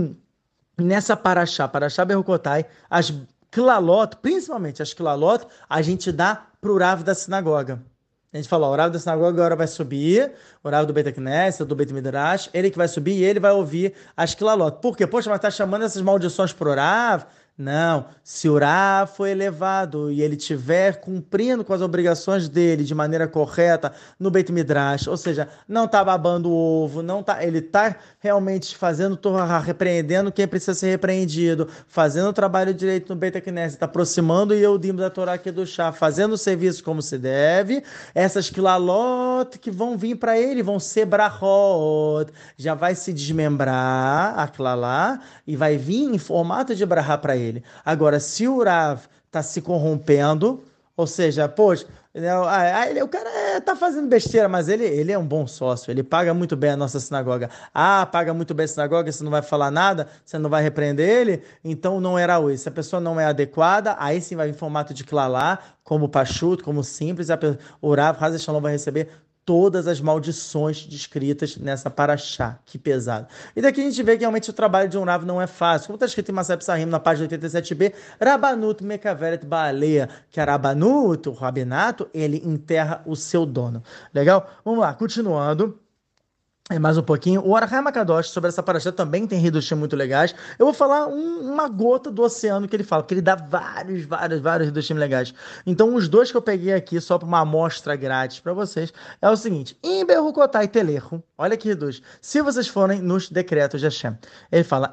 [0.77, 3.11] nessa paraxá, paraxá Berrocotai, as
[3.57, 7.83] Kilalot, principalmente as Kilalot, a gente dá para o Rav da sinagoga.
[8.31, 10.31] A gente falou, o Rav da sinagoga agora vai subir,
[10.63, 13.53] o Rav do Beit Knesset, do Beit Midrash, ele que vai subir e ele vai
[13.53, 14.77] ouvir as Kilalot.
[14.83, 15.07] Por quê?
[15.07, 17.25] Poxa, mas tá chamando essas maldições pro Rav?
[17.59, 23.27] Não, se Ra foi elevado e ele tiver cumprindo com as obrigações dele de maneira
[23.27, 26.55] correta no Beit Midrash, ou seja, não está babando o
[26.85, 32.33] ovo, não tá, ele está realmente fazendo Torah, repreendendo quem precisa ser repreendido, fazendo o
[32.33, 36.35] trabalho direito no Beit Knesset, tá aproximando o Yehudim da Torá aqui do chá, fazendo
[36.35, 37.83] o serviço como se deve,
[38.15, 44.47] essas kilalot que vão vir para ele vão ser brahot, já vai se desmembrar a
[44.47, 47.65] kilalá e vai vir em formato de brahá para ele ele.
[47.85, 50.63] Agora, se o Rav está se corrompendo,
[50.97, 52.33] ou seja, poxa, né,
[53.03, 56.57] o cara está fazendo besteira, mas ele, ele é um bom sócio, ele paga muito
[56.57, 57.51] bem a nossa sinagoga.
[57.75, 61.07] Ah, paga muito bem a sinagoga, você não vai falar nada, você não vai repreender
[61.07, 62.57] ele, então não era o.
[62.57, 66.65] Se a pessoa não é adequada, aí sim vai em formato de clalá, como pachuto,
[66.65, 67.39] como simples, a,
[67.83, 69.09] o Rav Shalom vai receber
[69.47, 72.59] todas as maldições descritas nessa paraxá.
[72.67, 73.29] Que pesado.
[73.55, 75.87] E daqui a gente vê que realmente o trabalho de um Rav não é fácil.
[75.87, 81.29] Como está escrito em Masep Sahim, na página 87b, Rabanut Mekaveret Baalea, que é Rabanut,
[81.29, 83.83] o rabinato, ele enterra o seu dono.
[84.13, 84.51] Legal?
[84.65, 85.86] Vamos lá, continuando.
[86.69, 87.47] É mais um pouquinho.
[87.47, 90.35] O Arahai Makadosh, sobre essa paraxá, também tem Hidushim muito legais.
[90.59, 94.05] Eu vou falar um, uma gota do oceano que ele fala, porque ele dá vários,
[94.05, 95.33] vários, vários Hidushim legais.
[95.65, 98.93] Então, os dois que eu peguei aqui, só para uma amostra grátis para vocês,
[99.23, 104.19] é o seguinte: Imberrukotai Telecho, olha que Hidush, se vocês forem nos decretos de Hashem.
[104.51, 104.93] Ele fala,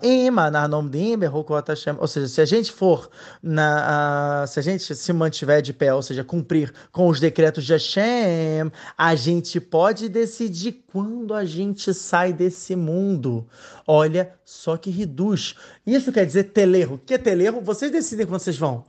[0.70, 3.10] nome de Imberrukotai Hashem, ou seja, se a gente for,
[3.42, 7.64] na, uh, se a gente se mantiver de pé, ou seja, cumprir com os decretos
[7.66, 13.47] de Hashem, a gente pode decidir quando a gente gente sai desse mundo.
[13.88, 15.55] Olha só que reduz.
[15.86, 16.95] Isso quer dizer telerro.
[16.95, 17.61] O que é telerro?
[17.61, 18.86] Vocês decidem quando vocês vão.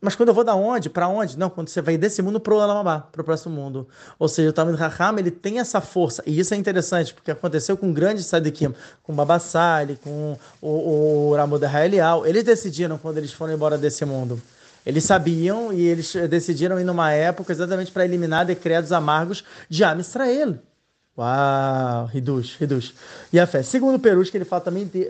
[0.00, 0.90] Mas quando eu vou da onde?
[0.90, 1.38] Para onde?
[1.38, 3.88] Não, quando você vai desse mundo pro Alamabá, pro próximo mundo.
[4.18, 6.22] Ou seja, o Talmud Raham, ele tem essa força.
[6.26, 11.64] E isso é interessante, porque aconteceu com grandes sadikim, com Babassali, com o, o Ramud
[11.64, 12.26] Elial.
[12.26, 14.40] Eles decidiram quando eles foram embora desse mundo.
[14.84, 19.98] Eles sabiam e eles decidiram ir numa época exatamente para eliminar decretos amargos de Am
[20.00, 20.56] Israel.
[21.18, 22.92] Uau, reduz, reduz.
[23.32, 23.62] E a fé.
[23.62, 25.08] Segundo Perus, que ele fala também de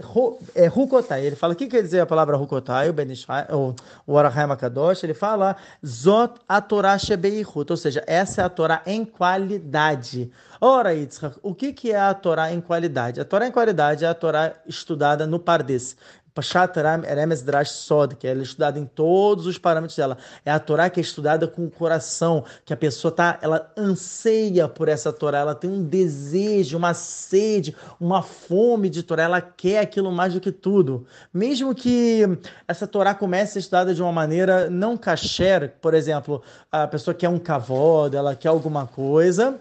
[0.55, 1.27] é, Rukotai.
[1.27, 3.75] Ele fala, o que quer dizer a palavra Rukotai, o Benishai, o,
[4.07, 5.03] o Arahai Makadosh?
[5.03, 10.31] Ele fala Zot a Torah Shebeihut, ou seja, essa é a Torá em qualidade.
[10.61, 13.21] Ora, Yitzhak, o que, que é a Torá em qualidade?
[13.21, 15.97] A Torá em qualidade é a Torá estudada no Pardes.
[16.37, 20.19] Pashat Eremes Drash Sod, que ela é estudada em todos os parâmetros dela.
[20.45, 24.69] É a Torá que é estudada com o coração, que a pessoa tá, ela anseia
[24.69, 29.79] por essa Torá, ela tem um desejo, uma sede, uma fome de Torá, ela quer
[29.79, 31.07] aquilo mais do que tudo.
[31.33, 32.23] Mesmo que
[32.69, 37.15] essa Torá comece a ser estudada de uma maneira não kasher, por exemplo, a pessoa
[37.15, 39.59] quer um cavalo, ela quer alguma coisa,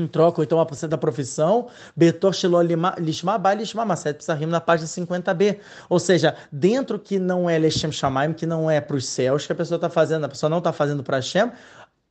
[0.00, 2.60] em troca, ou então uma da profissão, Betor Shiló
[2.98, 5.58] Lishma Ba Lishma Maset Psarim na página 50b.
[5.88, 9.52] Ou seja, dentro que não é Leshem Shamaim, que não é para os céus que
[9.52, 11.50] a pessoa está fazendo, a pessoa não está fazendo para Hashem,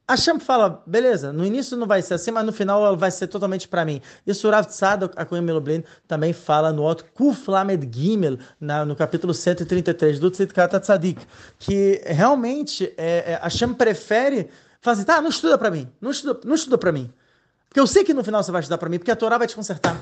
[0.10, 3.28] Hashem fala, beleza, no início não vai ser assim, mas no final ela vai ser
[3.28, 4.02] totalmente para mim.
[4.26, 4.68] Isso o Rav
[5.16, 10.32] a Kohen Melublin, também fala no outro Kuf Lamed Gimel, na, no capítulo 133 do
[10.32, 11.24] Tzidkat Tzadik,
[11.60, 14.50] que realmente é, é, Hashem prefere
[14.82, 17.14] fazer, tá, não estuda para mim, não estuda, não estuda para mim.
[17.70, 19.48] Porque eu sei que no final você vai estudar para mim, porque a Torá vai
[19.48, 19.96] te consertar.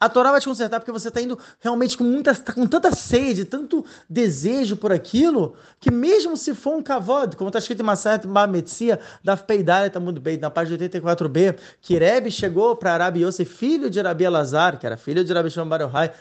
[0.00, 2.92] A Torá vai te consertar porque você está indo realmente com muita, tá com tanta
[2.92, 7.84] sede, tanto desejo por aquilo, que mesmo se for um kavod, como está escrito em
[7.84, 13.22] Maseret Bametzia, da Peidale, está muito bem, na página 84b, que Rebbe chegou para Arabi
[13.24, 15.80] Yosef, filho de Rabi Elazar, que era filho de Rabi Shimon Bar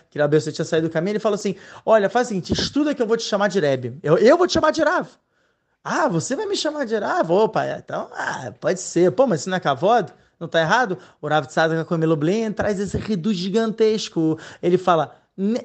[0.09, 2.93] que Rabi Yosef tinha saído do caminho, ele falou assim, olha, faz o seguinte, estuda
[2.93, 3.97] que eu vou te chamar de Rebbe.
[4.03, 5.07] Eu, eu vou te chamar de Rav.
[5.83, 7.31] Ah, você vai me chamar de Rav?
[7.31, 9.11] Opa, então, ah, pode ser.
[9.11, 10.13] Pô, mas isso não é kavod?
[10.41, 10.97] Não está errado?
[11.21, 14.39] O Rav Tzadok com Blin traz esse reduz gigantesco.
[14.59, 15.15] Ele fala,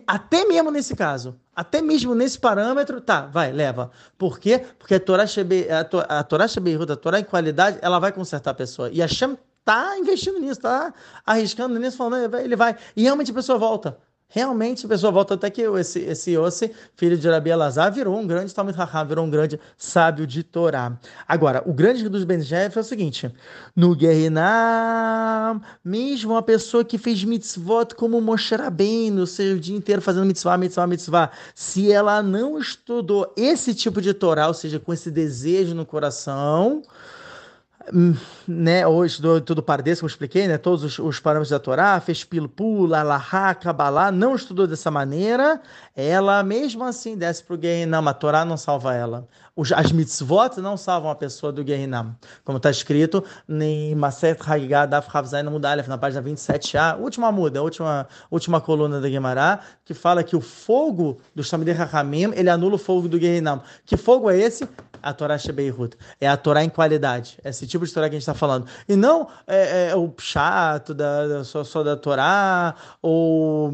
[0.07, 3.91] até mesmo nesse caso, até mesmo nesse parâmetro, tá, vai, leva.
[4.18, 4.62] Por quê?
[4.79, 8.55] Porque a Torá Shebe, a Torá Shebeirut, a Torá em qualidade, ela vai consertar a
[8.55, 8.91] pessoa.
[8.93, 10.93] E a Shem tá investindo nisso, tá
[11.24, 12.77] arriscando nisso, falando, ele vai.
[12.95, 13.97] E realmente a pessoa volta.
[14.29, 18.27] Realmente, a pessoa volta até que esse, esse Yossi, filho de Rabi Elazar, virou um
[18.27, 20.99] grande Talmud Raham, virou um grande sábio de Torá.
[21.29, 23.33] Agora, o grande dos Ben é o seguinte,
[23.74, 30.03] no Guerrinam, mesmo a pessoa que fez mitzvot como Moshe Rabbeinu, o seu dia inteiro
[30.03, 34.93] fazendo mitzvah, mitzvah, mitzvah, se ela não estudou esse tipo de Torá, ou seja, com
[34.93, 36.83] esse desejo no coração,
[38.47, 42.24] né, hoje do, tudo pardes, como expliquei, né, todos os, os parâmetros da Torá, fez
[42.24, 45.61] pilpula, alahá, kabalá, não estudou dessa maneira,
[45.95, 49.28] ela mesmo assim desce para o Gehinam, a Torá não salva ela.
[49.74, 55.09] As mitzvot não salvam a pessoa do Gehinam, como está escrito em Maset Hagigah Daf
[55.11, 60.36] Havzain Mudalef, na página 27a, última muda, última, última coluna da Gemara, que fala que
[60.36, 63.62] o fogo do Shamidei Hakamim, ele anula o fogo do Gehinam.
[63.86, 64.68] Que fogo é esse?
[65.02, 65.96] a Torá Shebeirut.
[66.20, 67.38] É a Torá em qualidade.
[67.44, 68.66] É esse tipo de Torá que a gente está falando.
[68.88, 73.72] E não é, é, o chato da, só, só da Torá, ou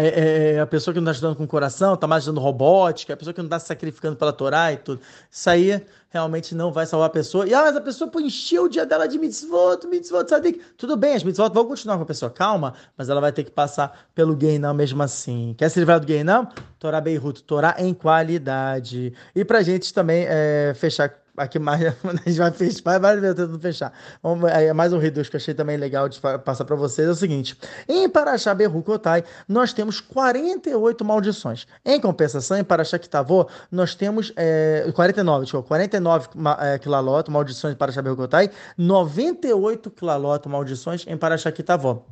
[0.00, 2.42] é, é, é, a pessoa que não está estudando com o coração, está mais estudando
[2.42, 5.00] robótica, a pessoa que não está se sacrificando pela Torá e tudo.
[5.30, 7.46] Isso aí realmente não vai salvar a pessoa.
[7.46, 10.60] E ah, mas a pessoa pô, encheu o dia dela de mitzvot, mitzvot, sadik.
[10.76, 13.50] Tudo bem, as mitzvot vão continuar com a pessoa, calma, mas ela vai ter que
[13.50, 15.54] passar pelo não mesmo assim.
[15.58, 16.48] Quer se livrar do não?
[16.78, 19.12] Torá Beirut, Torá em qualidade.
[19.34, 23.16] E pra gente também é, fechar aqui mais a gente vai fechar, vai,
[23.60, 23.92] fechar.
[24.22, 27.14] Vamos, é mais um reduz que achei também legal de passar para vocês é o
[27.14, 27.56] seguinte:
[27.88, 31.66] em Paraxá Berrucotai nós temos 48 maldições.
[31.84, 36.28] Em compensação, em Paraxá Kitavô nós temos é, 49, desculpa, 49
[36.60, 42.02] é, Kilalot, maldições em Paraxá Berrucotai, 98 Kilalot, maldições em Paraxá Kitavô.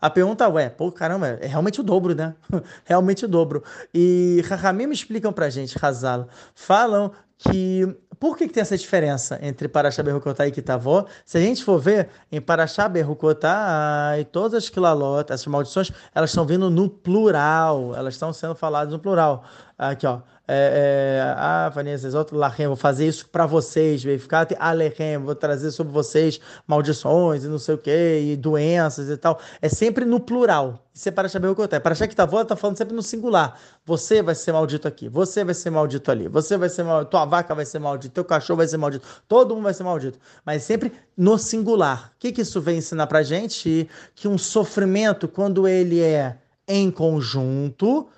[0.00, 2.34] A pergunta é, pô, caramba, é realmente o dobro, né?
[2.84, 3.62] realmente o dobro.
[3.92, 7.86] E Rahamim explicam pra gente, Hazal, falam que
[8.20, 11.06] por que, que tem essa diferença entre Parashá Berrukotá e Kitavó?
[11.24, 16.28] Se a gente for ver, em Parashá Berrukotá e todas as Kilalot, essas maldições, elas
[16.28, 19.42] estão vindo no plural, elas estão sendo faladas no plural.
[19.78, 20.20] Aqui, ó.
[20.52, 25.92] É, é, ah, Vanessa, Lachem, vou fazer isso para vocês, verificar Alechem, vou trazer sobre
[25.92, 29.38] vocês maldições e não sei o que, e doenças e tal.
[29.62, 30.84] É sempre no plural.
[30.92, 31.80] Isso é para saber o que acontece.
[31.80, 33.60] Para achar que tá tá falando sempre no singular.
[33.86, 37.24] Você vai ser maldito aqui, você vai ser maldito ali, você vai ser maldito, tua
[37.26, 40.18] vaca vai ser maldita, teu cachorro vai ser maldito, todo mundo vai ser maldito.
[40.44, 42.10] Mas sempre no singular.
[42.16, 43.88] O que, que isso vem ensinar pra gente?
[44.16, 48.08] Que um sofrimento, quando ele é em conjunto,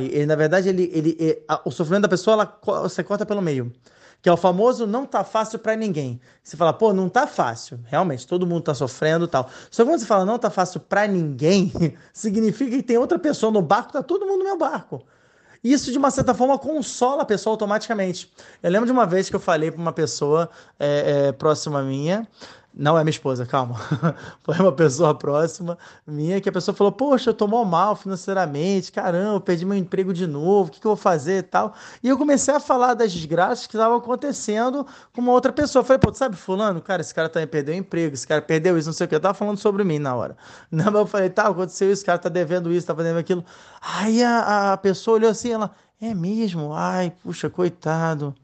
[0.00, 3.72] ele, na verdade, ele, ele, a, o sofrimento da pessoa ela, você corta pelo meio.
[4.20, 6.20] Que é o famoso não tá fácil para ninguém.
[6.42, 7.78] Você fala, pô, não tá fácil.
[7.84, 9.48] Realmente, todo mundo tá sofrendo tal.
[9.70, 11.72] Só que quando você fala não tá fácil para ninguém,
[12.12, 15.04] significa que tem outra pessoa no barco, tá todo mundo no meu barco.
[15.62, 18.32] Isso, de uma certa forma, consola a pessoa automaticamente.
[18.62, 22.26] Eu lembro de uma vez que eu falei para uma pessoa é, é, próxima minha,
[22.74, 23.74] Não é minha esposa, calma.
[24.44, 29.34] Foi uma pessoa próxima minha que a pessoa falou: Poxa, eu tô mal financeiramente, caramba,
[29.34, 31.74] eu perdi meu emprego de novo, o que, que eu vou fazer e tal.
[32.02, 35.80] E eu comecei a falar das desgraças que estavam acontecendo com uma outra pessoa.
[35.80, 38.78] Eu falei: Pô, sabe, Fulano, cara, esse cara também perdeu o emprego, esse cara perdeu
[38.78, 39.14] isso, não sei o que.
[39.14, 40.36] Eu tava falando sobre mim na hora.
[40.70, 43.44] Não, eu falei: Tá, aconteceu isso, cara tá devendo isso, tá fazendo aquilo.
[43.80, 46.72] Aí a, a pessoa olhou assim, ela: É mesmo?
[46.74, 48.34] Ai, puxa, coitado.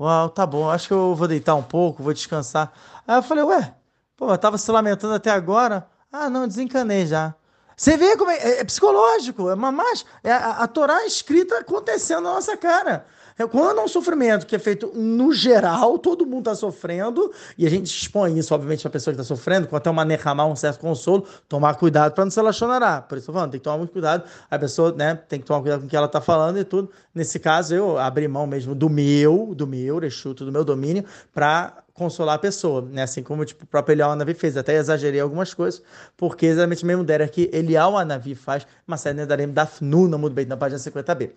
[0.00, 2.72] Uau, tá bom, acho que eu vou deitar um pouco, vou descansar.
[3.10, 3.74] Aí eu falei, ué,
[4.16, 5.84] pô, eu tava se lamentando até agora.
[6.12, 7.34] Ah, não, desencanei já.
[7.76, 12.22] Você vê como é, é, é psicológico, é mas é a, a Torá escrita acontecendo
[12.22, 13.04] na nossa cara.
[13.40, 17.66] É, quando é um sofrimento que é feito no geral, todo mundo está sofrendo, e
[17.66, 20.54] a gente expõe isso, obviamente, a pessoa que está sofrendo, com até uma nerramar um
[20.54, 23.08] certo consolo, tomar cuidado para não se relacionar.
[23.08, 24.24] Por isso eu falando, tem que tomar muito cuidado.
[24.50, 26.90] A pessoa, né, tem que tomar cuidado com o que ela está falando e tudo.
[27.14, 31.82] Nesse caso, eu abri mão mesmo do meu, do meu, rechuto, do meu domínio, para
[31.94, 33.04] consolar a pessoa, né?
[33.04, 34.54] Assim como tipo, o próprio Elial Anavi fez.
[34.58, 35.82] Até exagerei algumas coisas,
[36.14, 40.58] porque exatamente mesmo dera que Elial Anavi faz, mas Nedarim Dafnu, no Mudo Beit, na
[40.58, 41.30] página 50b.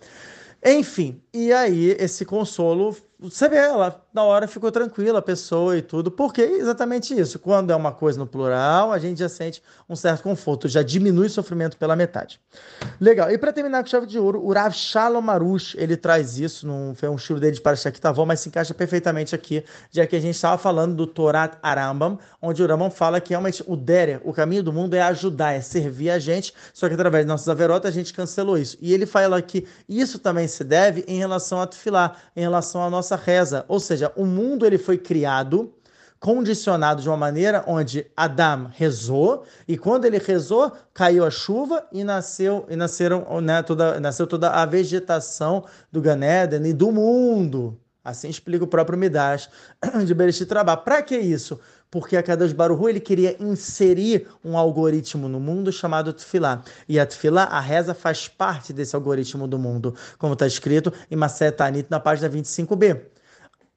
[0.64, 2.96] Enfim, e aí esse consolo
[3.30, 7.38] você vê, ela na hora ficou tranquila, a pessoa e tudo, porque é exatamente isso.
[7.38, 11.26] Quando é uma coisa no plural, a gente já sente um certo conforto, já diminui
[11.26, 12.40] o sofrimento pela metade.
[13.00, 13.30] Legal.
[13.30, 16.94] E para terminar com chave de ouro, o Rav Shalom Marush, ele traz isso, não
[16.94, 20.34] foi um estilo dele de Parashat mas se encaixa perfeitamente aqui, já que a gente
[20.34, 24.62] estava falando do Torat Arambam, onde o Rambam fala que realmente o Derer, o caminho
[24.62, 27.94] do mundo é ajudar, é servir a gente, só que através de nossas averotas a
[27.94, 28.76] gente cancelou isso.
[28.80, 32.90] E ele fala que isso também se deve em relação a Tufilá, em relação à
[32.90, 33.64] nossa reza.
[33.68, 35.72] Ou seja, o mundo ele foi criado
[36.24, 42.02] condicionado de uma maneira onde Adão rezou e quando ele rezou caiu a chuva e
[42.02, 47.78] nasceu e nasceram né, toda nasceu toda a vegetação do Ganeden e do mundo.
[48.02, 49.50] Assim explica o próprio Midash
[50.06, 50.48] de Bereshit.
[50.82, 51.60] Para que isso?
[51.94, 56.60] Porque a Kadosh Baruch ele queria inserir um algoritmo no mundo chamado Tfilá.
[56.88, 61.14] E a Tfilá, a reza, faz parte desse algoritmo do mundo, como está escrito em
[61.14, 63.00] Maseta Anit na página 25b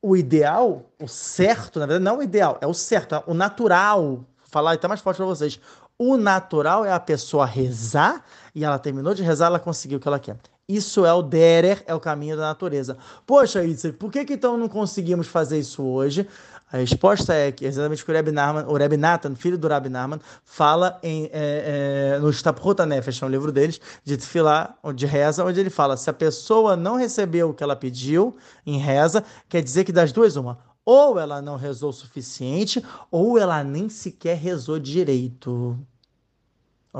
[0.01, 4.01] o ideal, o certo, na verdade, não o ideal, é o certo, é o natural.
[4.01, 5.59] Vou falar até mais forte para vocês.
[5.99, 8.23] O natural é a pessoa rezar
[8.55, 10.37] e ela terminou de rezar, ela conseguiu o que ela quer.
[10.69, 12.97] Isso é o derer, é o caminho da natureza.
[13.25, 16.27] Poxa, Itzel, por que, que então não conseguimos fazer isso hoje?
[16.69, 19.87] A resposta é que exatamente que o Reb, Narman, o Reb Nathan, filho do Reb
[19.87, 25.05] Narman, fala em, é, é, no Staprota Nefesh, é um livro deles, de Tfilá, de
[25.05, 29.23] reza, onde ele fala, se a pessoa não recebeu o que ela pediu em reza,
[29.47, 33.87] quer dizer que das duas, uma, ou ela não rezou o suficiente, ou ela nem
[33.87, 35.79] sequer rezou direito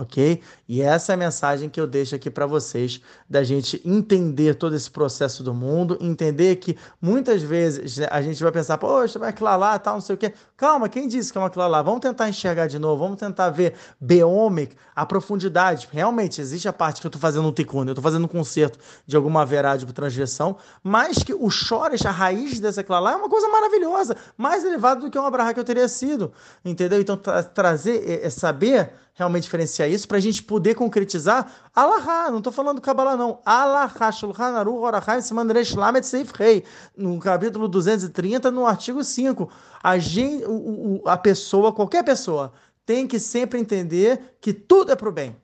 [0.02, 0.42] ok?
[0.68, 4.76] E essa é a mensagem que eu deixo aqui para vocês, da gente entender todo
[4.76, 9.78] esse processo do mundo, entender que muitas vezes a gente vai pensar, poxa, vai lá,
[9.80, 10.34] tal, não sei o quê.
[10.58, 11.84] Calma, quem disse que é uma aquilo lá?
[11.84, 15.88] Vamos tentar enxergar de novo, vamos tentar ver beômic, a profundidade.
[15.92, 18.80] Realmente, existe a parte que eu estou fazendo um tikkun, eu estou fazendo um conserto
[19.06, 23.16] de alguma verade por transgressão, mas que o chores, a raiz dessa aquilo lá, é
[23.16, 26.34] uma coisa maravilhosa, mais elevada do que uma barra que eu teria sido,
[26.66, 27.00] entendeu?
[27.00, 32.30] Então, tra trazer, é, é saber realmente diferenciar isso para a gente poder concretizar Alahá,
[32.30, 36.64] não estou falando Kabbalah não, Alahá, Shulchan Aruch Orachai Siman Resh Lamed Seif Rei,
[36.96, 39.50] no capítulo 230, no artigo 5,
[39.84, 42.54] a, gente, o, o, a pessoa, qualquer pessoa,
[42.86, 45.36] tem que sempre entender que tudo é para o bem.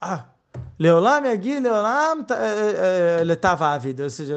[0.00, 0.26] Ah,
[0.78, 2.26] Leolam Yagi, Leolam
[3.24, 4.34] Letava a vida, ou seja,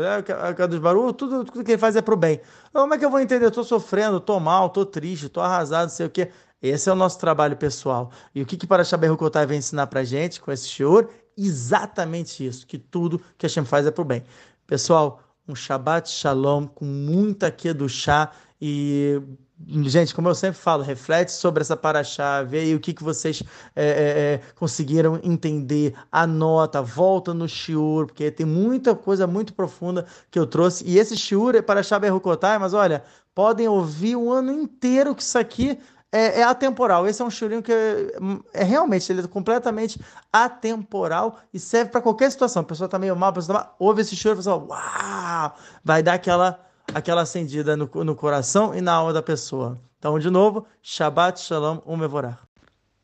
[0.70, 2.40] dos barulhos, tudo, tudo que ele faz é para o bem.
[2.72, 3.48] Como é que eu vou entender?
[3.48, 6.32] Estou sofrendo, estou mal, estou triste, estou arrasado, sei o quê.
[6.62, 8.12] Esse é o nosso trabalho pessoal.
[8.34, 11.10] E o que, que Parashá Berrucotai vem ensinar para gente com esse shiur?
[11.38, 14.24] Exatamente isso, que tudo que a Hashem faz é para o bem.
[14.66, 19.22] Pessoal, um Shabbat Shalom com muita do chá e
[19.68, 23.42] Gente, como eu sempre falo, reflete sobre essa paraxá, vê aí o que, que vocês
[23.74, 30.06] é, é, é, conseguiram entender, anota, volta no shiur, porque tem muita coisa muito profunda
[30.30, 30.84] que eu trouxe.
[30.86, 33.04] E esse shiur é paraxá berrucotai, mas olha,
[33.34, 35.80] podem ouvir o ano inteiro que isso aqui
[36.16, 37.06] é, é, atemporal.
[37.06, 38.08] Esse é um churinho que é,
[38.54, 40.00] é, realmente, ele é completamente
[40.32, 42.62] atemporal e serve para qualquer situação.
[42.62, 45.56] A pessoa está meio mal, a pessoa tá mal, ouve esse choro e fala, uau!
[45.84, 46.60] Vai dar aquela,
[46.96, 49.78] aquela acendida no, no coração e na alma da pessoa.
[50.00, 52.40] Então, de novo, Shabbat Shalom Umevorah.